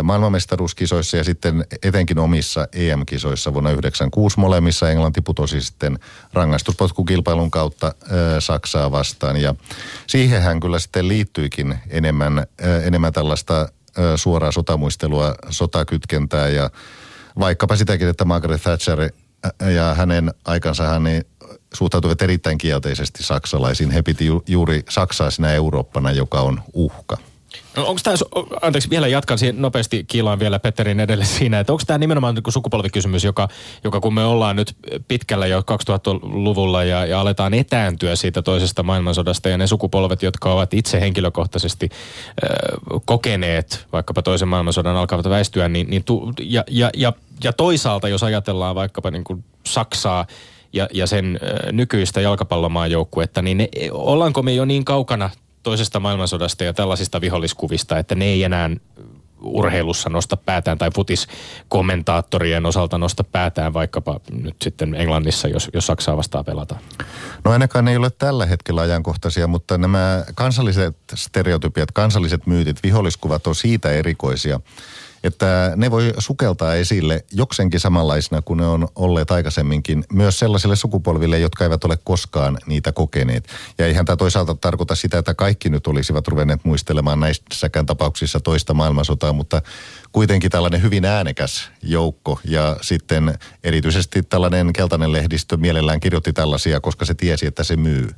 [0.02, 5.98] maailmanmestaruuskisoissa ja sitten etenkin omissa EM-kisoissa vuonna 96 molemmissa Englanti putosi sitten
[6.32, 7.94] rangaistuspotkukilpailun kautta
[8.38, 9.54] Saksaa vastaan ja
[10.06, 12.46] siihenhän kyllä sitten liittyikin enemmän,
[12.84, 13.68] enemmän tällaista
[14.16, 16.70] suoraa sotamuistelua, sotakytkentää ja
[17.38, 19.10] vaikkapa sitäkin, että Margaret Thatcher
[19.74, 21.24] ja hänen aikansa hän niin
[21.74, 23.90] suhtautuivat erittäin kielteisesti saksalaisiin.
[23.90, 27.16] He piti ju, juuri Saksaa sinä Eurooppana, joka on uhka.
[27.76, 28.16] No onko tämä,
[28.62, 32.52] anteeksi vielä jatkan siihen nopeasti kiilaan vielä Petterin edelle siinä, että onko tämä nimenomaan niin
[32.52, 33.48] sukupolvikysymys, joka,
[33.84, 34.76] joka kun me ollaan nyt
[35.08, 40.74] pitkällä jo 2000-luvulla ja, ja aletaan etääntyä siitä toisesta maailmansodasta ja ne sukupolvet, jotka ovat
[40.74, 47.12] itse henkilökohtaisesti äh, kokeneet vaikkapa toisen maailmansodan alkavat väistyä, niin, niin tu, ja, ja, ja,
[47.44, 50.26] ja toisaalta jos ajatellaan vaikkapa niin kuin Saksaa,
[50.72, 51.40] ja, ja sen
[51.72, 55.30] nykyistä jalkapallomaajoukkuetta, niin ne, ollaanko me jo niin kaukana
[55.62, 58.70] toisesta maailmansodasta ja tällaisista viholliskuvista, että ne ei enää
[59.42, 66.16] urheilussa nosta päätään tai futiskommentaattorien osalta nosta päätään vaikkapa nyt sitten Englannissa, jos, jos Saksaa
[66.16, 66.80] vastaan pelataan?
[67.44, 73.54] No ainakaan ei ole tällä hetkellä ajankohtaisia, mutta nämä kansalliset stereotypiat, kansalliset myytit, viholliskuvat on
[73.54, 74.60] siitä erikoisia,
[75.24, 81.38] että ne voi sukeltaa esille joksenkin samanlaisina kuin ne on olleet aikaisemminkin myös sellaisille sukupolville,
[81.38, 83.48] jotka eivät ole koskaan niitä kokeneet.
[83.78, 88.74] Ja eihän tämä toisaalta tarkoita sitä, että kaikki nyt olisivat ruvenneet muistelemaan näissäkään tapauksissa toista
[88.74, 89.62] maailmansotaa, mutta
[90.12, 97.04] kuitenkin tällainen hyvin äänekäs joukko ja sitten erityisesti tällainen keltainen lehdistö mielellään kirjoitti tällaisia, koska
[97.04, 98.08] se tiesi, että se myy.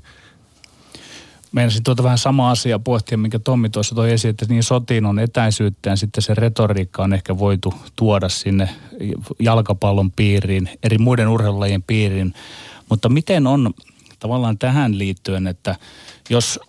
[1.54, 5.18] Meinasin tuota vähän sama asia pohtia, minkä Tommi tuossa toi esiin, että niin sotiin on
[5.18, 8.68] etäisyyttä ja sitten se retoriikka on ehkä voitu tuoda sinne
[9.38, 12.34] jalkapallon piiriin, eri muiden urheilulajien piiriin.
[12.90, 13.74] Mutta miten on
[14.18, 15.76] tavallaan tähän liittyen, että
[16.30, 16.60] jos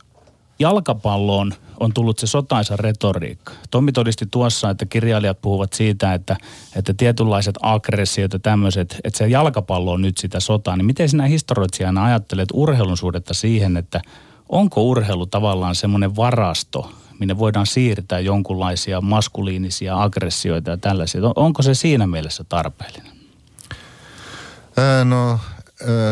[0.59, 3.53] jalkapalloon on tullut se sotaisa retoriikka.
[3.71, 6.37] Tommi todisti tuossa, että kirjailijat puhuvat siitä, että,
[6.75, 10.77] että tietynlaiset aggressiot ja tämmöiset, että se jalkapallo on nyt sitä sotaa.
[10.77, 14.01] Niin miten sinä historioitsijana ajattelet urheilun suhdetta siihen, että
[14.49, 21.21] onko urheilu tavallaan semmoinen varasto, minne voidaan siirtää jonkunlaisia maskuliinisia aggressioita ja tällaisia.
[21.35, 23.11] Onko se siinä mielessä tarpeellinen?
[24.77, 25.39] Ää, no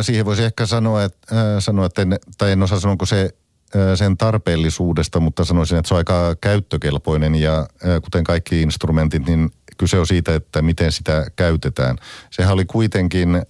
[0.02, 3.36] siihen voisi ehkä sanoa, että, sanoa, että en, tai en osaa sanoa, se
[3.96, 7.68] sen tarpeellisuudesta, mutta sanoisin, että se on aika käyttökelpoinen ja
[8.04, 11.98] kuten kaikki instrumentit, niin kyse on siitä, että miten sitä käytetään.
[12.30, 13.42] Sehän oli kuitenkin,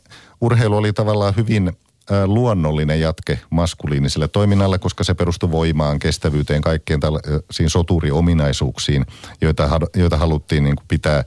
[0.41, 1.77] urheilu oli tavallaan hyvin
[2.25, 9.05] luonnollinen jatke maskuliiniselle toiminnalle, koska se perustui voimaan, kestävyyteen, kaikkeen tällaisiin soturiominaisuuksiin,
[9.41, 11.23] joita, joita haluttiin niin kuin pitää,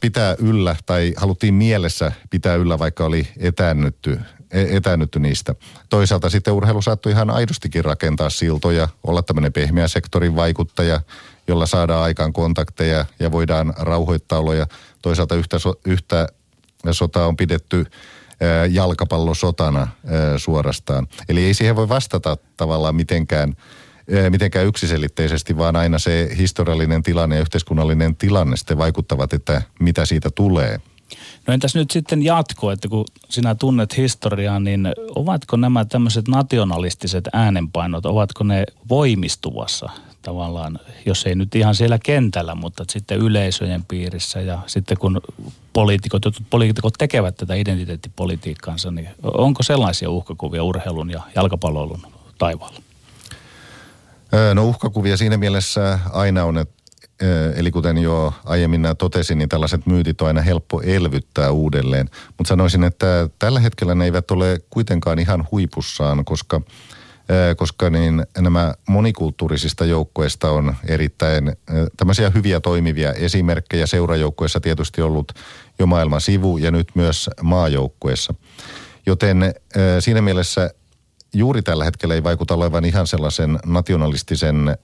[0.00, 5.54] pitää yllä tai haluttiin mielessä pitää yllä, vaikka oli etäännytty, e, etäännytty niistä.
[5.88, 11.00] Toisaalta sitten urheilu saattoi ihan aidostikin rakentaa siltoja, olla tämmöinen pehmeä sektorin vaikuttaja,
[11.48, 14.66] jolla saadaan aikaan kontakteja ja voidaan rauhoittaa oloja.
[15.02, 16.28] Toisaalta yhtä, yhtä
[16.90, 17.86] sotaa on pidetty
[18.70, 19.88] jalkapallosotana
[20.36, 21.06] suorastaan.
[21.28, 23.56] Eli ei siihen voi vastata tavallaan mitenkään,
[24.30, 30.30] mitenkään yksiselitteisesti, vaan aina se historiallinen tilanne ja yhteiskunnallinen tilanne sitten vaikuttavat, että mitä siitä
[30.34, 30.80] tulee.
[31.46, 37.28] No entäs nyt sitten jatko, että kun sinä tunnet historiaa, niin ovatko nämä tämmöiset nationalistiset
[37.32, 39.88] äänenpainot, ovatko ne voimistuvassa
[40.22, 45.20] tavallaan, jos ei nyt ihan siellä kentällä, mutta sitten yleisöjen piirissä ja sitten kun
[45.74, 52.00] poliitikot, poliitikot tekevät tätä identiteettipolitiikkaansa, niin onko sellaisia uhkakuvia urheilun ja jalkapallon
[52.38, 52.80] taivaalla?
[54.54, 56.84] No uhkakuvia siinä mielessä aina on, että
[57.56, 62.10] Eli kuten jo aiemmin totesin, niin tällaiset myytit on aina helppo elvyttää uudelleen.
[62.38, 66.60] Mutta sanoisin, että tällä hetkellä ne eivät ole kuitenkaan ihan huipussaan, koska–
[67.56, 71.52] koska niin nämä monikulttuurisista joukkoista on erittäin
[71.96, 73.86] tämmöisiä hyviä toimivia esimerkkejä.
[73.86, 75.32] Seurajoukkueessa tietysti ollut
[75.78, 78.34] jo maailman sivu ja nyt myös maajoukkueessa.
[79.06, 79.54] Joten
[80.00, 80.70] siinä mielessä
[81.34, 84.76] juuri tällä hetkellä ei vaikuta olevan ihan sellaisen nationalistisen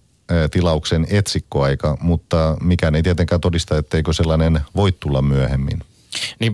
[0.50, 5.82] tilauksen etsikkoaika, mutta mikään ei tietenkään todista, etteikö sellainen voi tulla myöhemmin.
[6.38, 6.52] Niin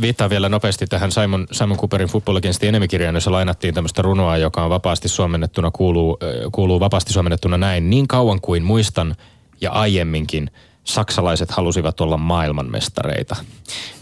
[0.00, 4.64] viittaa vielä nopeasti tähän Simon, Simon Cooperin Football Against Enemy-kirjaan, jossa lainattiin tämmöistä runoa, joka
[4.64, 6.18] on vapaasti suomennettuna, kuuluu,
[6.52, 7.90] kuuluu vapaasti suomennettuna näin.
[7.90, 9.16] Niin kauan kuin muistan
[9.60, 10.50] ja aiemminkin–
[10.84, 13.36] saksalaiset halusivat olla maailmanmestareita.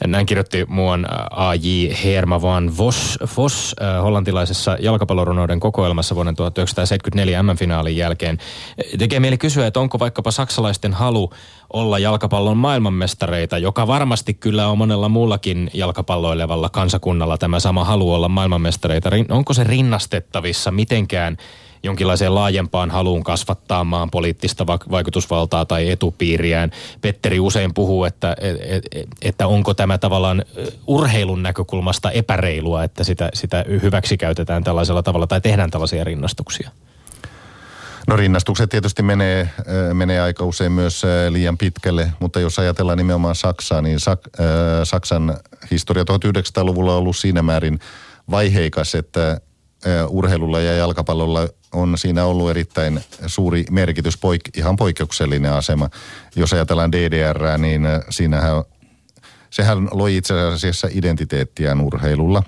[0.06, 1.68] Näin kirjoitti muuan A.J.
[2.04, 8.38] Herma van Vos, Vos hollantilaisessa jalkapallorunouden kokoelmassa vuoden 1974 M-finaalin jälkeen.
[8.98, 11.30] Tekee mieli kysyä, että onko vaikkapa saksalaisten halu
[11.72, 18.28] olla jalkapallon maailmanmestareita, joka varmasti kyllä on monella muullakin jalkapalloilevalla kansakunnalla tämä sama halu olla
[18.28, 19.10] maailmanmestareita.
[19.28, 21.36] Onko se rinnastettavissa mitenkään–
[21.82, 26.70] jonkinlaiseen laajempaan haluun kasvattaa maan poliittista vaikutusvaltaa tai etupiiriään.
[27.00, 28.36] Petteri usein puhuu, että,
[29.22, 30.44] että onko tämä tavallaan
[30.86, 36.70] urheilun näkökulmasta epäreilua, että sitä, sitä hyväksi käytetään tällaisella tavalla tai tehdään tällaisia rinnastuksia.
[38.06, 39.50] No rinnastukset tietysti menee,
[39.92, 44.44] menee aika usein myös liian pitkälle, mutta jos ajatellaan nimenomaan Saksaa, niin Sak-
[44.84, 45.36] Saksan
[45.70, 47.78] historia 1900-luvulla on ollut siinä määrin
[48.30, 49.40] vaiheikas, että
[50.08, 55.90] urheilulla ja jalkapallolla on siinä ollut erittäin suuri merkitys, poik- ihan poikkeuksellinen asema.
[56.36, 58.64] Jos ajatellaan DDR, niin siinähän,
[59.50, 62.42] sehän loi itse asiassa identiteettiään urheilulla.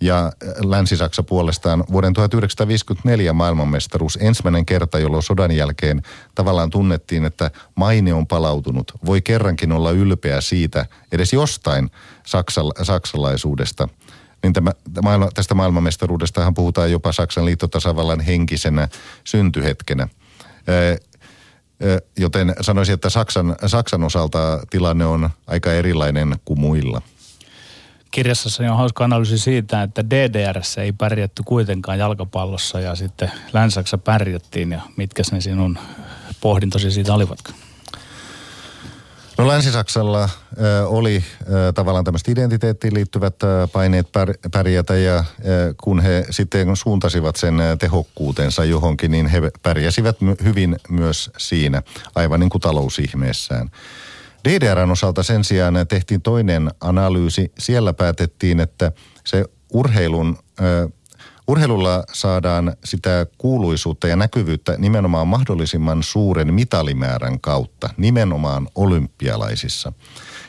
[0.00, 0.32] Ja
[0.64, 6.02] Länsi-Saksa puolestaan vuoden 1954 maailmanmestaruus ensimmäinen kerta, jolloin sodan jälkeen
[6.34, 8.92] tavallaan tunnettiin, että maine on palautunut.
[9.06, 11.90] Voi kerrankin olla ylpeä siitä edes jostain
[12.26, 13.88] saksala- saksalaisuudesta–
[14.42, 14.72] niin tämä,
[15.02, 18.88] maailma, tästä maailmanmestaruudestahan puhutaan jopa Saksan liittotasavallan henkisenä
[19.24, 20.08] syntyhetkenä.
[22.18, 27.02] Joten sanoisin, että Saksan, Saksan osalta tilanne on aika erilainen kuin muilla.
[28.10, 34.72] Kirjassasi on hauska analyysi siitä, että DDRssä ei pärjätty kuitenkaan jalkapallossa ja sitten Länsäksä pärjättiin
[34.72, 35.78] ja mitkä ne sinun
[36.40, 37.58] pohdintosi siitä olivatkaan?
[39.38, 40.28] No Länsi-Saksalla
[40.86, 41.24] oli
[41.74, 43.34] tavallaan tämmöiset identiteettiin liittyvät
[43.72, 45.24] paineet pär, pärjätä ja
[45.82, 51.82] kun he sitten suuntasivat sen tehokkuutensa johonkin, niin he pärjäsivät hyvin myös siinä,
[52.14, 53.70] aivan niin kuin talousihmeessään.
[54.48, 57.52] DDRn osalta sen sijaan tehtiin toinen analyysi.
[57.58, 58.92] Siellä päätettiin, että
[59.24, 60.92] se urheilun äh,
[61.48, 69.92] Urheilulla saadaan sitä kuuluisuutta ja näkyvyyttä nimenomaan mahdollisimman suuren mitalimäärän kautta, nimenomaan olympialaisissa.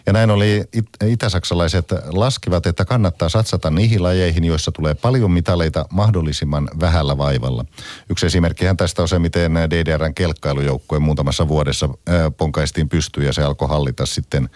[0.10, 0.64] Ja näin oli
[1.06, 7.66] itäsaksalaiset laskivat, että kannattaa satsata niihin lajeihin, joissa tulee paljon mitaleita mahdollisimman vähällä vaivalla.
[8.10, 11.90] Yksi esimerkkihän tästä on se, miten DDRn kelkkailujoukkue muutamassa vuodessa
[12.38, 14.50] ponkaistiin pystyyn ja se alkoi hallita sitten,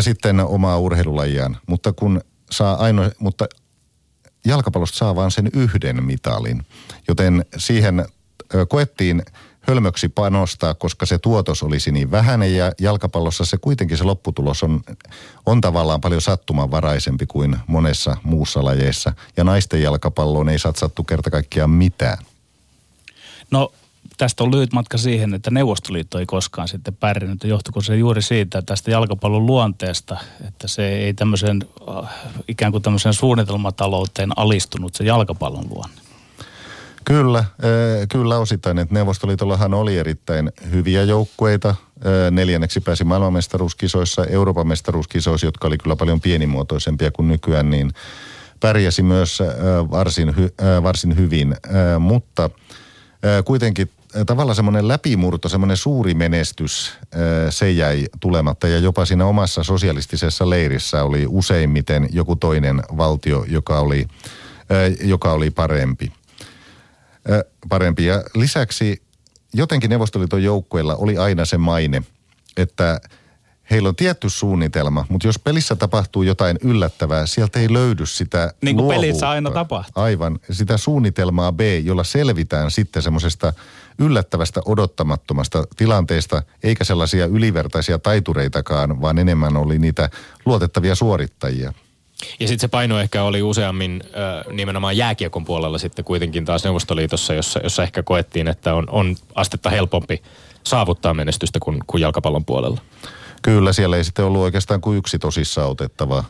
[0.00, 1.56] sitten omaa urheilulajiaan.
[1.66, 3.46] Mutta kun saa aino, mutta
[4.44, 6.66] jalkapallosta saa vain sen yhden mitalin.
[7.08, 8.06] Joten siihen
[8.68, 9.22] koettiin
[9.62, 14.80] hölmöksi panostaa, koska se tuotos olisi niin vähäinen ja jalkapallossa se kuitenkin se lopputulos on,
[15.46, 19.12] on tavallaan paljon sattumanvaraisempi kuin monessa muussa lajeissa.
[19.36, 22.18] Ja naisten jalkapalloon ei satsattu kerta kaikkiaan mitään.
[23.50, 23.72] No
[24.16, 27.44] tästä on lyhyt matka siihen, että Neuvostoliitto ei koskaan sitten pärjännyt.
[27.44, 30.16] Johtuiko se juuri siitä tästä jalkapallon luonteesta,
[30.48, 32.10] että se ei tämmöisen äh,
[32.48, 36.01] ikään kuin tämmöisen suunnitelmatalouteen alistunut se jalkapallon luonne?
[37.04, 37.46] Kyllä, äh,
[38.12, 38.78] kyllä osittain.
[38.78, 41.68] Että Neuvostoliitollahan oli erittäin hyviä joukkueita.
[41.68, 41.76] Äh,
[42.30, 47.90] neljänneksi pääsi maailmanmestaruuskisoissa, Euroopan mestaruuskisoissa, jotka oli kyllä paljon pienimuotoisempia kuin nykyään, niin
[48.60, 49.38] pärjäsi myös
[49.90, 50.34] varsin,
[50.82, 51.56] varsin hyvin.
[51.98, 52.50] Mutta
[53.44, 53.90] kuitenkin
[54.26, 56.98] tavallaan semmoinen läpimurto, semmoinen suuri menestys,
[57.50, 63.78] se jäi tulematta ja jopa siinä omassa sosialistisessa leirissä oli useimmiten joku toinen valtio, joka
[63.78, 64.06] oli,
[65.00, 66.12] joka oli parempi.
[67.68, 68.04] Parempi.
[68.04, 69.02] Ja lisäksi
[69.54, 72.02] jotenkin Neuvostoliiton joukkueilla oli aina se maine,
[72.56, 73.00] että–
[73.72, 78.76] heillä on tietty suunnitelma, mutta jos pelissä tapahtuu jotain yllättävää, sieltä ei löydy sitä Niin
[78.76, 80.02] kuin pelissä aina tapahtuu.
[80.02, 83.52] Aivan, sitä suunnitelmaa B, jolla selvitään sitten semmoisesta
[83.98, 90.10] yllättävästä, odottamattomasta tilanteesta, eikä sellaisia ylivertaisia taitureitakaan, vaan enemmän oli niitä
[90.44, 91.72] luotettavia suorittajia.
[92.40, 97.34] Ja sitten se paino ehkä oli useammin äh, nimenomaan jääkiekon puolella sitten kuitenkin taas Neuvostoliitossa,
[97.34, 100.22] jossa, jossa ehkä koettiin, että on, on astetta helpompi
[100.64, 102.80] saavuttaa menestystä kuin, kuin jalkapallon puolella.
[103.42, 106.24] Kyllä, siellä ei sitten ollut oikeastaan kuin yksi tosissaan otettava,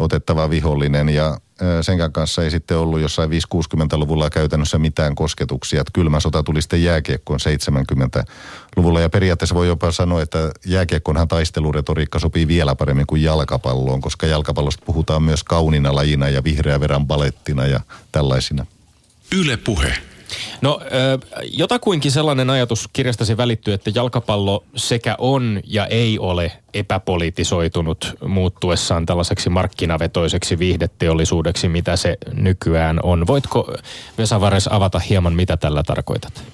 [0.00, 1.40] otettava vihollinen ja
[1.82, 5.80] sen kanssa ei sitten ollut jossain 5-60-luvulla käytännössä mitään kosketuksia.
[5.80, 12.18] Että kylmä sota tuli sitten jääkiekkoon 70-luvulla ja periaatteessa voi jopa sanoa, että jääkiekkonhan taisteluretoriikka
[12.18, 17.66] sopii vielä paremmin kuin jalkapalloon, koska jalkapallosta puhutaan myös kaunina lajina ja vihreä verran balettina
[17.66, 17.80] ja
[18.12, 18.66] tällaisina.
[19.36, 20.09] Yle puhe.
[20.60, 20.80] No
[21.52, 29.50] jotakuinkin sellainen ajatus kirjastasi välittyy, että jalkapallo sekä on ja ei ole epäpolitisoitunut muuttuessaan tällaiseksi
[29.50, 33.26] markkinavetoiseksi viihdeteollisuudeksi, mitä se nykyään on.
[33.26, 33.74] Voitko
[34.18, 36.44] Vesa Vares avata hieman, mitä tällä tarkoitat?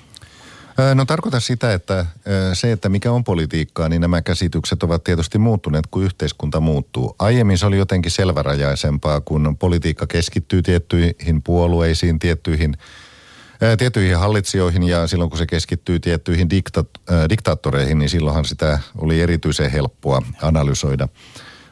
[0.94, 2.06] No tarkoitan sitä, että
[2.52, 7.16] se, että mikä on politiikkaa, niin nämä käsitykset ovat tietysti muuttuneet, kun yhteiskunta muuttuu.
[7.18, 12.76] Aiemmin se oli jotenkin selvärajaisempaa, kun politiikka keskittyy tiettyihin puolueisiin, tiettyihin
[13.78, 16.84] tiettyihin hallitsijoihin ja silloin kun se keskittyy tiettyihin dikta-
[17.28, 21.08] diktaattoreihin, niin silloinhan sitä oli erityisen helppoa analysoida.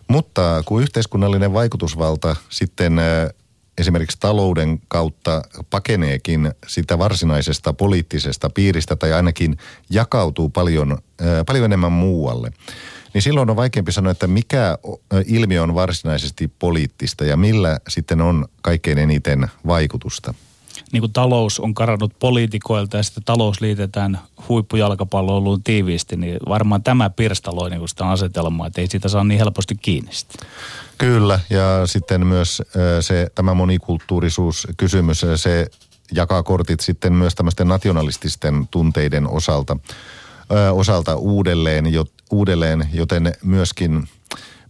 [0.08, 3.00] Mutta kun yhteiskunnallinen vaikutusvalta sitten
[3.78, 9.56] esimerkiksi talouden kautta pakeneekin sitä varsinaisesta poliittisesta piiristä tai ainakin
[9.90, 10.98] jakautuu paljon,
[11.46, 12.50] paljon enemmän muualle,
[13.14, 14.78] niin silloin on vaikeampi sanoa, että mikä
[15.26, 20.34] ilmiö on varsinaisesti poliittista ja millä sitten on kaikkein eniten vaikutusta
[20.94, 24.18] niin kuin talous on karannut poliitikoilta ja sitten talous liitetään
[24.48, 29.74] huippujalkapalloiluun tiiviisti, niin varmaan tämä pirstaloi niin sitä asetelmaa, että ei siitä saa niin helposti
[29.74, 30.10] kiinni
[30.98, 32.62] Kyllä, ja sitten myös
[33.00, 35.66] se, tämä monikulttuurisuuskysymys, se
[36.12, 39.76] jakaa kortit sitten myös tämmöisten nationalististen tunteiden osalta,
[40.72, 44.08] osalta uudelleen, jo, uudelleen, joten myöskin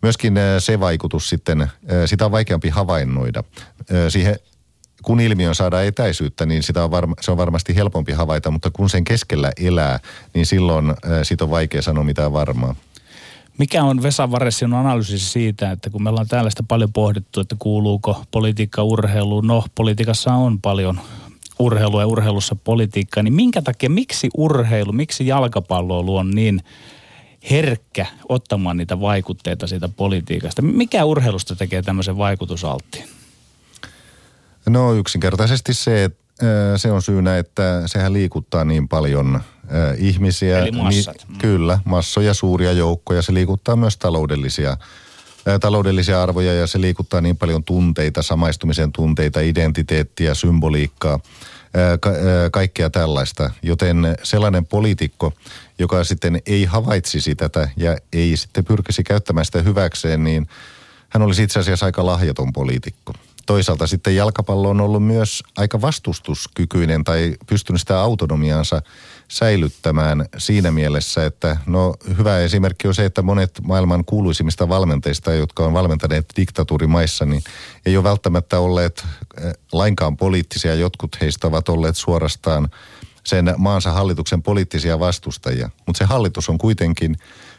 [0.03, 1.71] myöskin se vaikutus sitten,
[2.07, 3.45] sitä on vaikeampi havainnoida.
[4.09, 4.37] Siihen
[5.05, 8.91] kun ilmiön saadaan etäisyyttä, niin sitä on varma, se on varmasti helpompi havaita, mutta kun
[8.91, 10.01] sen keskellä elää,
[10.35, 12.75] niin silloin äh, siitä on vaikea sanoa mitään varmaa.
[13.59, 17.57] Mikä on Vesa Varesin analyysi siitä, että kun me ollaan täällä sitä paljon pohdittu, että
[17.59, 19.47] kuuluuko politiikka urheiluun?
[19.47, 21.01] No, politiikassa on paljon
[21.59, 26.61] urheilua ja urheilussa politiikkaa, niin minkä takia, miksi urheilu, miksi jalkapallo on niin
[27.51, 30.63] herkkä ottamaan niitä vaikutteita siitä politiikasta?
[30.63, 33.05] Mikä urheilusta tekee tämmöisen vaikutusalttiin?
[34.69, 36.25] No yksinkertaisesti se, että
[36.77, 39.41] se on syynä, että sehän liikuttaa niin paljon
[39.99, 40.59] ihmisiä.
[40.59, 41.17] Eli massat.
[41.29, 43.23] Niin, kyllä, massoja, suuria joukkoja.
[43.23, 44.77] Se liikuttaa myös taloudellisia,
[45.61, 51.21] taloudellisia arvoja ja se liikuttaa niin paljon tunteita, samaistumisen tunteita, identiteettiä, symboliikkaa,
[52.01, 52.11] ka-
[52.53, 53.51] kaikkea tällaista.
[53.63, 55.33] Joten sellainen poliitikko,
[55.79, 60.49] joka sitten ei havaitsisi tätä ja ei sitten pyrkisi käyttämään sitä hyväkseen, niin
[61.09, 63.13] hän olisi itse asiassa aika lahjaton poliitikko
[63.47, 68.83] toisaalta sitten jalkapallo on ollut myös aika vastustuskykyinen tai pystynyt sitä autonomiaansa
[69.29, 75.65] säilyttämään siinä mielessä, että no hyvä esimerkki on se, että monet maailman kuuluisimmista valmenteista, jotka
[75.65, 77.43] on valmentaneet diktatuurimaissa, niin
[77.87, 79.05] ei ole välttämättä olleet
[79.41, 80.75] eh, lainkaan poliittisia.
[80.75, 82.69] Jotkut heistä ovat olleet suorastaan
[83.27, 85.71] sen maansa hallituksen poliittisia vastustajia.
[85.87, 87.17] Mutta se hallitus on kuitenkin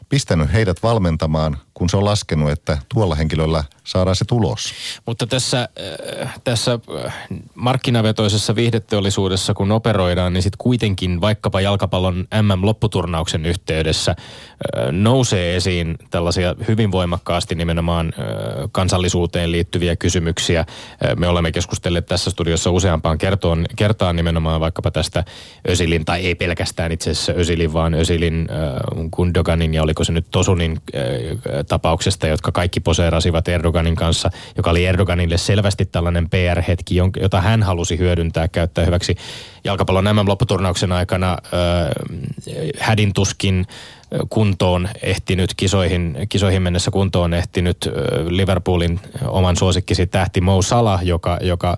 [0.10, 4.74] pistänyt heidät valmentamaan, kun se on laskenut, että tuolla henkilöllä saadaan se tulos.
[5.06, 5.70] Mutta tässä,
[6.22, 7.14] äh, tässä äh,
[7.56, 16.56] markkinavetoisessa viihdeteollisuudessa, kun operoidaan, niin sitten kuitenkin vaikkapa jalkapallon MM-lopputurnauksen yhteydessä äh, nousee esiin tällaisia
[16.68, 18.14] hyvin voimakkaasti nimenomaan
[18.72, 20.66] kansallisuuteen liittyviä kysymyksiä.
[21.18, 25.24] Me olemme keskustelleet tässä studiossa useampaan kertoon, kertaan nimenomaan vaikkapa tästä
[25.70, 28.50] Ösilin, tai ei pelkästään itse asiassa Ösilin, vaan Ösilin,
[29.12, 30.82] Kundoganin ja oliko se nyt Tosunin
[31.68, 37.97] tapauksesta, jotka kaikki poseerasivat Erdoganin kanssa, joka oli Erdoganille selvästi tällainen PR-hetki, jota hän halusi
[37.97, 39.15] hyödyntää, käyttää hyväksi
[39.63, 41.39] jalkapallon MM-lopputurnauksen aikana äh,
[42.80, 43.65] hädintuskin
[44.30, 47.89] kuntoon ehtinyt, kisoihin, kisoihin mennessä kuntoon ehtinyt
[48.30, 51.78] Liverpoolin oman suosikkisi tähti Mo Salah, joka, joka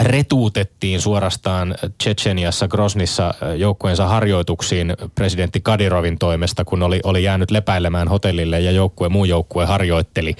[0.00, 8.60] retuutettiin suorastaan Tsetseniassa Grosnissa joukkueensa harjoituksiin presidentti Kadirovin toimesta, kun oli, oli jäänyt lepäilemään hotellille
[8.60, 10.36] ja joukkue, muu joukkue harjoitteli.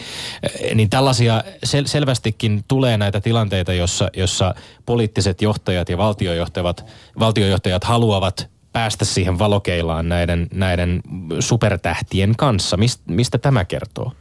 [0.74, 4.54] Niin tällaisia sel, selvästikin tulee näitä tilanteita, jossa, jossa
[4.86, 6.86] poliittiset johtajat ja valtiojohtajat,
[7.18, 11.00] valtiojohtajat haluavat päästä siihen valokeilaan näiden, näiden
[11.40, 12.76] supertähtien kanssa.
[12.76, 14.12] Mist, mistä tämä kertoo?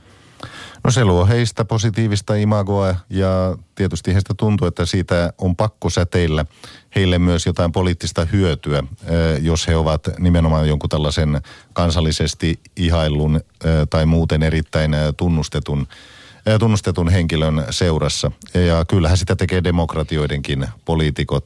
[0.83, 6.45] No se luo heistä positiivista imagoa ja tietysti heistä tuntuu, että siitä on pakko säteillä
[6.95, 11.41] heille myös jotain poliittista hyötyä, eh, jos he ovat nimenomaan jonkun tällaisen
[11.73, 13.41] kansallisesti ihaillun eh,
[13.89, 15.87] tai muuten erittäin eh, tunnustetun
[16.59, 18.31] tunnustetun henkilön seurassa.
[18.53, 21.45] Ja kyllähän sitä tekee demokratioidenkin poliitikot.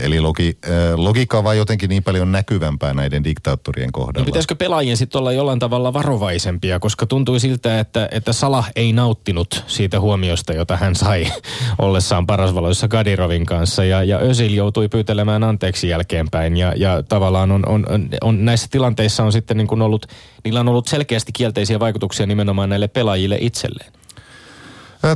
[0.00, 0.58] Eli logi,
[0.96, 4.20] logiikka on vaan jotenkin niin paljon näkyvämpää näiden diktaattorien kohdalla.
[4.20, 8.92] No pitäisikö pelaajien sitten olla jollain tavalla varovaisempia, koska tuntui siltä, että, että Salah ei
[8.92, 11.26] nauttinut siitä huomiosta, jota hän sai
[11.78, 13.84] ollessaan parasvaloissa Kadirovin kanssa.
[13.84, 16.56] Ja, ja Özil joutui pyytelemään anteeksi jälkeenpäin.
[16.56, 20.06] Ja, ja tavallaan on, on, on, on, näissä tilanteissa on sitten niin kuin ollut,
[20.44, 23.92] niillä on ollut selkeästi kielteisiä vaikutuksia nimenomaan näille pelaajille itselleen.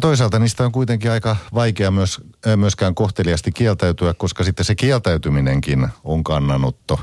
[0.01, 2.21] Toisaalta niistä on kuitenkin aika vaikea myös,
[2.57, 7.01] myöskään kohteliasti kieltäytyä, koska sitten se kieltäytyminenkin on kannanotto.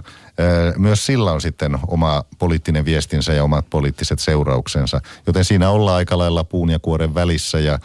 [0.78, 6.18] Myös sillä on sitten oma poliittinen viestinsä ja omat poliittiset seurauksensa, joten siinä ollaan aika
[6.18, 7.80] lailla puun ja kuoren välissä ja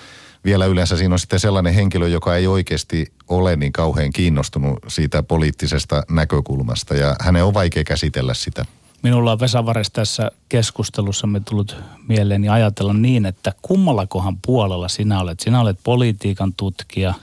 [0.44, 5.22] vielä yleensä siinä on sitten sellainen henkilö, joka ei oikeasti ole niin kauhean kiinnostunut siitä
[5.22, 8.64] poliittisesta näkökulmasta ja hänen on vaikea käsitellä sitä.
[9.02, 11.76] Minulla on Vesa Vares tässä keskustelussa me tullut
[12.08, 15.40] mieleeni ajatella niin, että kummallakohan puolella sinä olet.
[15.40, 17.14] Sinä olet politiikan tutkija,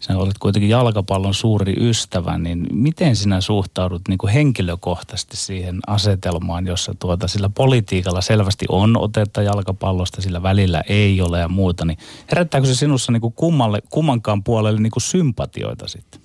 [0.00, 6.66] sinä olet kuitenkin jalkapallon suuri ystävä, niin miten sinä suhtaudut niin kuin henkilökohtaisesti siihen asetelmaan,
[6.66, 11.98] jossa tuota, sillä politiikalla selvästi on otetta jalkapallosta, sillä välillä ei ole ja muuta, niin
[12.30, 16.23] herättääkö se sinussa niin kuin kummalle, kummankaan puolelle niin kuin sympatioita sitten?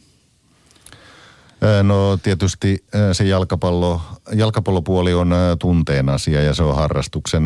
[1.84, 4.01] No tietysti se jalkapallo,
[4.34, 7.43] jalkapallopuoli on tunteen asia ja se on harrastuksen,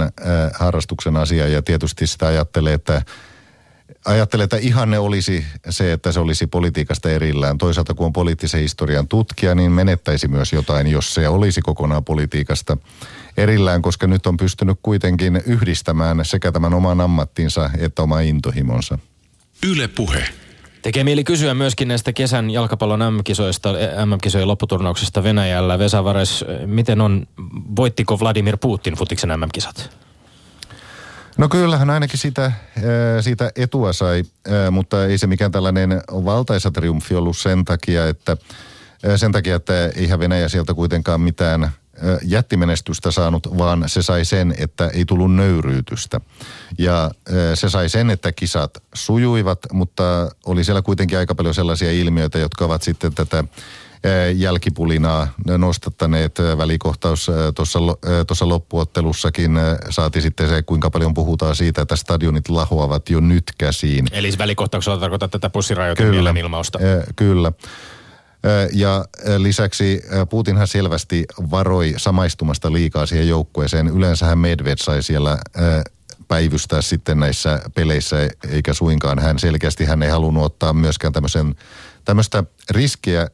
[0.60, 3.02] harrastuksen asia ja tietysti sitä ajattelee, että
[4.06, 7.58] Ajattelen, että ihanne olisi se, että se olisi politiikasta erillään.
[7.58, 12.78] Toisaalta kun on poliittisen historian tutkija, niin menettäisi myös jotain, jos se olisi kokonaan politiikasta
[13.38, 18.98] erillään, koska nyt on pystynyt kuitenkin yhdistämään sekä tämän oman ammattinsa että oma intohimonsa.
[19.64, 20.43] Yle puhe.
[20.84, 23.70] Tekee mieli kysyä myöskin näistä kesän jalkapallon MM-kisoista,
[24.06, 25.80] MM-kisojen lopputurnauksesta Venäjällä.
[25.80, 27.28] Vesa Vares, miten on,
[27.76, 29.90] voittiko Vladimir Putin futiksen MM-kisat?
[31.38, 32.52] No kyllähän ainakin sitä,
[33.22, 34.24] siitä etua sai,
[34.72, 38.38] mutta ei se mikään tällainen valtaisa triumfi ollut sen takia, että
[39.16, 41.72] sen takia, että eihän Venäjä sieltä kuitenkaan mitään
[42.24, 46.22] jättimenestystä saanut, vaan se sai sen, että ei tullut nöyryytystä.
[46.78, 47.12] Ja
[47.54, 50.04] se sai sen, että kisat sujuivat, mutta
[50.46, 53.44] oli siellä kuitenkin aika paljon sellaisia ilmiöitä, jotka ovat sitten tätä
[54.36, 55.28] jälkipulinaa
[55.58, 57.32] nostattaneet välikohtaus
[58.28, 59.60] tuossa loppuottelussakin.
[59.90, 64.08] Saati sitten se, kuinka paljon puhutaan siitä, että stadionit lahoavat jo nyt käsiin.
[64.12, 66.80] Eli välikohtauksella tarkoittaa tätä pussirajoitin mielenilmausta.
[67.16, 67.52] Kyllä.
[68.74, 69.06] Ja
[69.38, 73.88] lisäksi Putinhan selvästi varoi samaistumasta liikaa siihen joukkueeseen.
[73.88, 75.38] Yleensähän Medved sai siellä
[76.28, 81.56] päivystää sitten näissä peleissä, eikä suinkaan hän selkeästi hän ei halunnut ottaa myöskään tämmöisen,
[82.06, 83.28] tämmöistä riskiä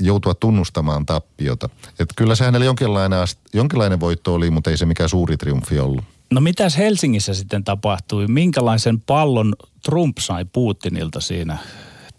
[0.00, 1.68] joutua tunnustamaan tappiota.
[1.98, 3.18] Että kyllä se hänelle jonkinlainen,
[3.54, 6.04] jonkinlainen voitto oli, mutta ei se mikään suuri triumfi ollut.
[6.30, 8.26] No mitäs Helsingissä sitten tapahtui?
[8.26, 9.54] Minkälaisen pallon
[9.84, 11.58] Trump sai Putinilta siinä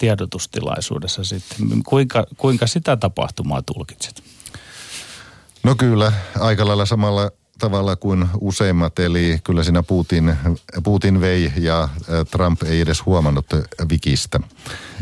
[0.01, 1.83] tiedotustilaisuudessa sitten.
[1.85, 4.23] Kuinka, kuinka sitä tapahtumaa tulkitset?
[5.63, 10.37] No kyllä, aika lailla samalla tavalla kuin useimmat, eli kyllä siinä Putin,
[10.83, 11.89] Putin vei ja
[12.31, 13.45] Trump ei edes huomannut
[13.89, 14.39] vikistä.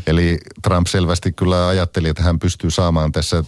[0.08, 3.44] Eli Trump selvästi kyllä ajatteli, että hän pystyy saamaan tässä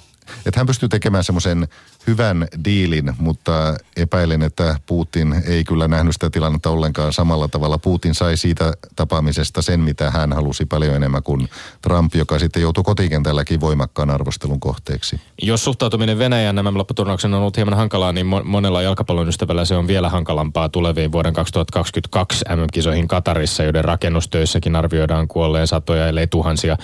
[0.45, 1.67] että hän pystyy tekemään semmoisen
[2.07, 7.77] hyvän diilin, mutta epäilen, että Putin ei kyllä nähnyt sitä tilannetta ollenkaan samalla tavalla.
[7.77, 11.49] Putin sai siitä tapaamisesta sen, mitä hän halusi paljon enemmän kuin
[11.81, 15.21] Trump, joka sitten joutui kotikentälläkin voimakkaan arvostelun kohteeksi.
[15.41, 19.87] Jos suhtautuminen Venäjän nämä lopputurnauksen on ollut hieman hankalaa, niin monella jalkapallon ystävällä se on
[19.87, 26.77] vielä hankalampaa tuleviin vuoden 2022 MM-kisoihin Katarissa, joiden rakennustöissäkin arvioidaan kuolleen satoja, ellei tuhansia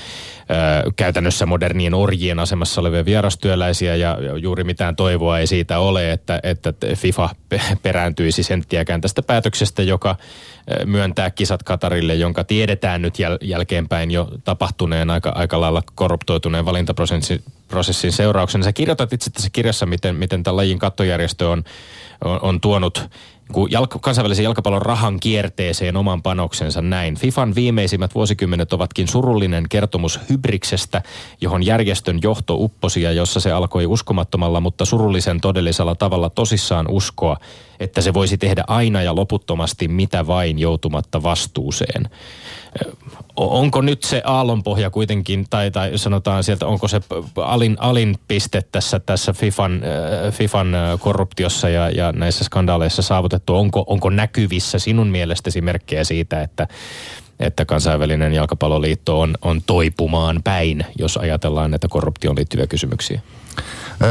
[0.96, 6.74] käytännössä modernien orjien asemassa olevia vierastyöläisiä ja juuri mitään toivoa ei siitä ole, että, että
[6.96, 7.30] FIFA
[7.84, 10.16] perääntyisi senttiäkään tästä päätöksestä, joka
[10.86, 18.12] myöntää kisat Katarille, jonka tiedetään nyt jäl- jälkeenpäin jo tapahtuneen aika, aika lailla korruptoituneen valintaprosessin
[18.12, 18.64] seurauksena.
[18.64, 21.64] Sä kirjoitat itse tässä kirjassa, miten, miten tämän lajin kattojärjestö on,
[22.24, 23.10] on, on tuonut
[23.70, 27.16] jalka, kansainvälisen jalkapallon rahan kierteeseen oman panoksensa näin.
[27.16, 31.02] FIFAn viimeisimmät vuosikymmenet ovatkin surullinen kertomus hybriksestä,
[31.42, 37.38] johon järjestön johto upposi ja jossa se alkoi uskomattomalla, mutta surullisen todellisella tavalla tosissaan uskoa,
[37.80, 42.10] että se voisi tehdä aina ja loputtomasti mitä vain joutumatta vastuuseen
[43.36, 47.02] onko nyt se aallonpohja kuitenkin, tai, tai sanotaan sieltä, onko se
[47.36, 49.82] alin, alin piste tässä, tässä FIFAn,
[50.32, 53.56] FIFAn korruptiossa ja, ja näissä skandaaleissa saavutettu?
[53.56, 56.68] Onko, onko näkyvissä sinun mielestäsi merkkejä siitä, että,
[57.40, 63.22] että kansainvälinen jalkapalloliitto on, on toipumaan päin, jos ajatellaan näitä korruptioon liittyviä kysymyksiä?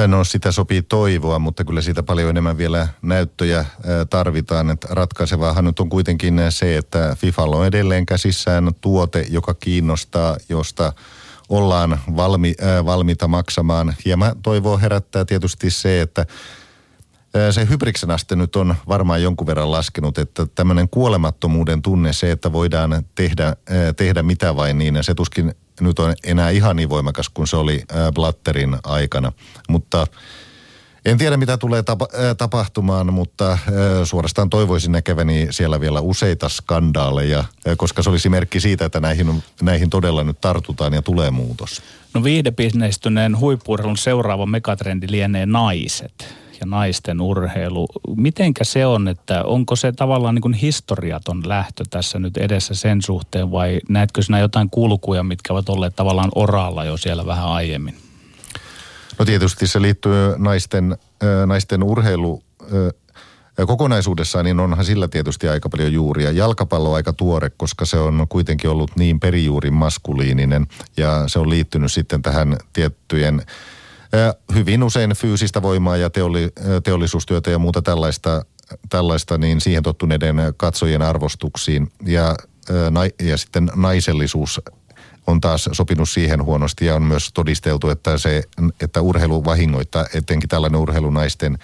[0.07, 3.65] No sitä sopii toivoa, mutta kyllä siitä paljon enemmän vielä näyttöjä
[4.11, 4.71] tarvitaan.
[4.71, 10.93] Että ratkaisevaahan nyt on kuitenkin se, että FIFA on edelleen käsissään tuote, joka kiinnostaa, josta
[11.49, 12.55] ollaan valmi,
[12.85, 13.95] valmiita maksamaan.
[14.05, 16.27] Hieman toivoa herättää tietysti se, että
[17.51, 22.53] se hybriksen aste nyt on varmaan jonkun verran laskenut, että tämmöinen kuolemattomuuden tunne, se, että
[22.53, 23.57] voidaan tehdä,
[23.97, 27.83] tehdä mitä vain niin, se tuskin nyt on enää ihan niin voimakas kuin se oli
[28.15, 29.33] Blatterin aikana.
[29.69, 30.07] Mutta
[31.05, 32.09] en tiedä, mitä tulee tapa,
[32.39, 33.59] tapahtumaan, mutta
[34.05, 37.45] suorastaan toivoisin näkeväni siellä vielä useita skandaaleja,
[37.77, 41.83] koska se olisi merkki siitä, että näihin, näihin todella nyt tartutaan ja tulee muutos.
[42.15, 47.87] No viihdebisneistyneen huippuurheilun seuraava megatrendi lienee naiset ja naisten urheilu.
[48.17, 53.03] Mitenkä se on, että onko se tavallaan niin kuin historiaton lähtö tässä nyt edessä sen
[53.03, 57.97] suhteen vai näetkö sinä jotain kulkuja, mitkä ovat olleet tavallaan oralla jo siellä vähän aiemmin?
[59.19, 60.97] No tietysti se liittyy naisten,
[61.47, 62.43] naisten urheilu
[63.67, 66.31] kokonaisuudessaan, niin onhan sillä tietysti aika paljon juuria.
[66.31, 71.51] Jalkapallo on aika tuore, koska se on kuitenkin ollut niin perijuurin maskuliininen ja se on
[71.51, 73.43] liittynyt sitten tähän tiettyjen
[74.55, 76.49] hyvin usein fyysistä voimaa ja teolli,
[76.85, 78.45] teollisuustyötä ja muuta tällaista,
[78.89, 81.93] tällaista niin siihen tottuneiden katsojien arvostuksiin.
[82.07, 82.37] Ja,
[83.23, 84.61] ja sitten naisellisuus
[85.27, 88.43] on taas sopinut siihen huonosti ja on myös todisteltu, että, se,
[88.81, 91.59] että urheilu vahingoittaa etenkin tällainen urheilunaisten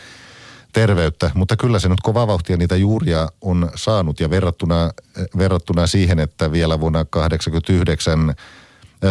[0.72, 4.90] terveyttä, mutta kyllä se nyt kovaa vauhtia niitä juuria on saanut ja verrattuna,
[5.38, 8.34] verrattuna siihen, että vielä vuonna 1989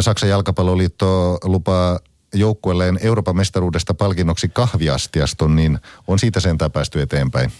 [0.01, 1.99] Saksan jalkapalloliitto lupaa
[2.33, 7.51] joukkueelleen Euroopan mestaruudesta palkinnoksi kahviastiaston, niin on siitä sentään päästy eteenpäin.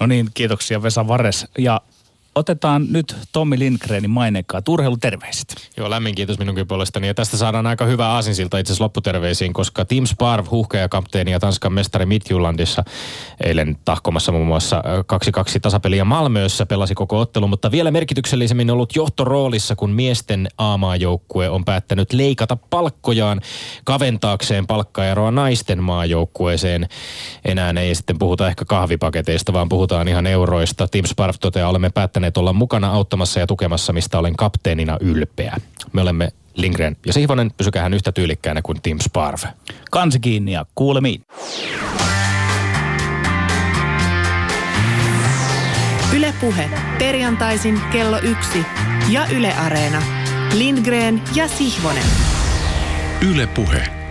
[0.00, 1.46] No niin, kiitoksia Vesa Vares.
[1.58, 1.80] Ja
[2.36, 5.70] otetaan nyt Tommi Lindgrenin maineikkaat urheiluterveiset.
[5.76, 7.06] Joo, lämmin kiitos minunkin puolestani.
[7.06, 11.40] Ja tästä saadaan aika hyvä aasinsilta itse asiassa lopputerveisiin, koska Team Sparv, huuhkeja kapteeni ja
[11.40, 12.84] Tanskan mestari Midtjyllandissa
[13.44, 14.82] eilen tahkomassa muun muassa
[15.56, 21.64] 2-2 tasapeliä Malmössä pelasi koko ottelu, mutta vielä merkityksellisemmin ollut johtoroolissa, kun miesten aamaajoukkue on
[21.64, 23.40] päättänyt leikata palkkojaan
[23.84, 26.88] kaventaakseen palkkaeroa naisten maajoukkueeseen.
[27.44, 30.88] Enää ei sitten puhuta ehkä kahvipaketeista, vaan puhutaan ihan euroista.
[30.88, 35.56] Team Sparv toteaa, olemme päättäneet päättäneet olla mukana auttamassa ja tukemassa, mistä olen kapteenina ylpeä.
[35.92, 39.40] Me olemme Lindgren ja Sihvonen, pysykähän yhtä tyylikkäänä kuin Team Sparv.
[39.90, 41.22] Kansi kiinni ja kuulemiin.
[46.16, 48.64] Ylepuhe perjantaisin kello yksi
[49.10, 50.02] ja Yle Areena.
[50.54, 52.06] Lindgren ja Sihvonen.
[53.20, 54.05] Ylepuhe.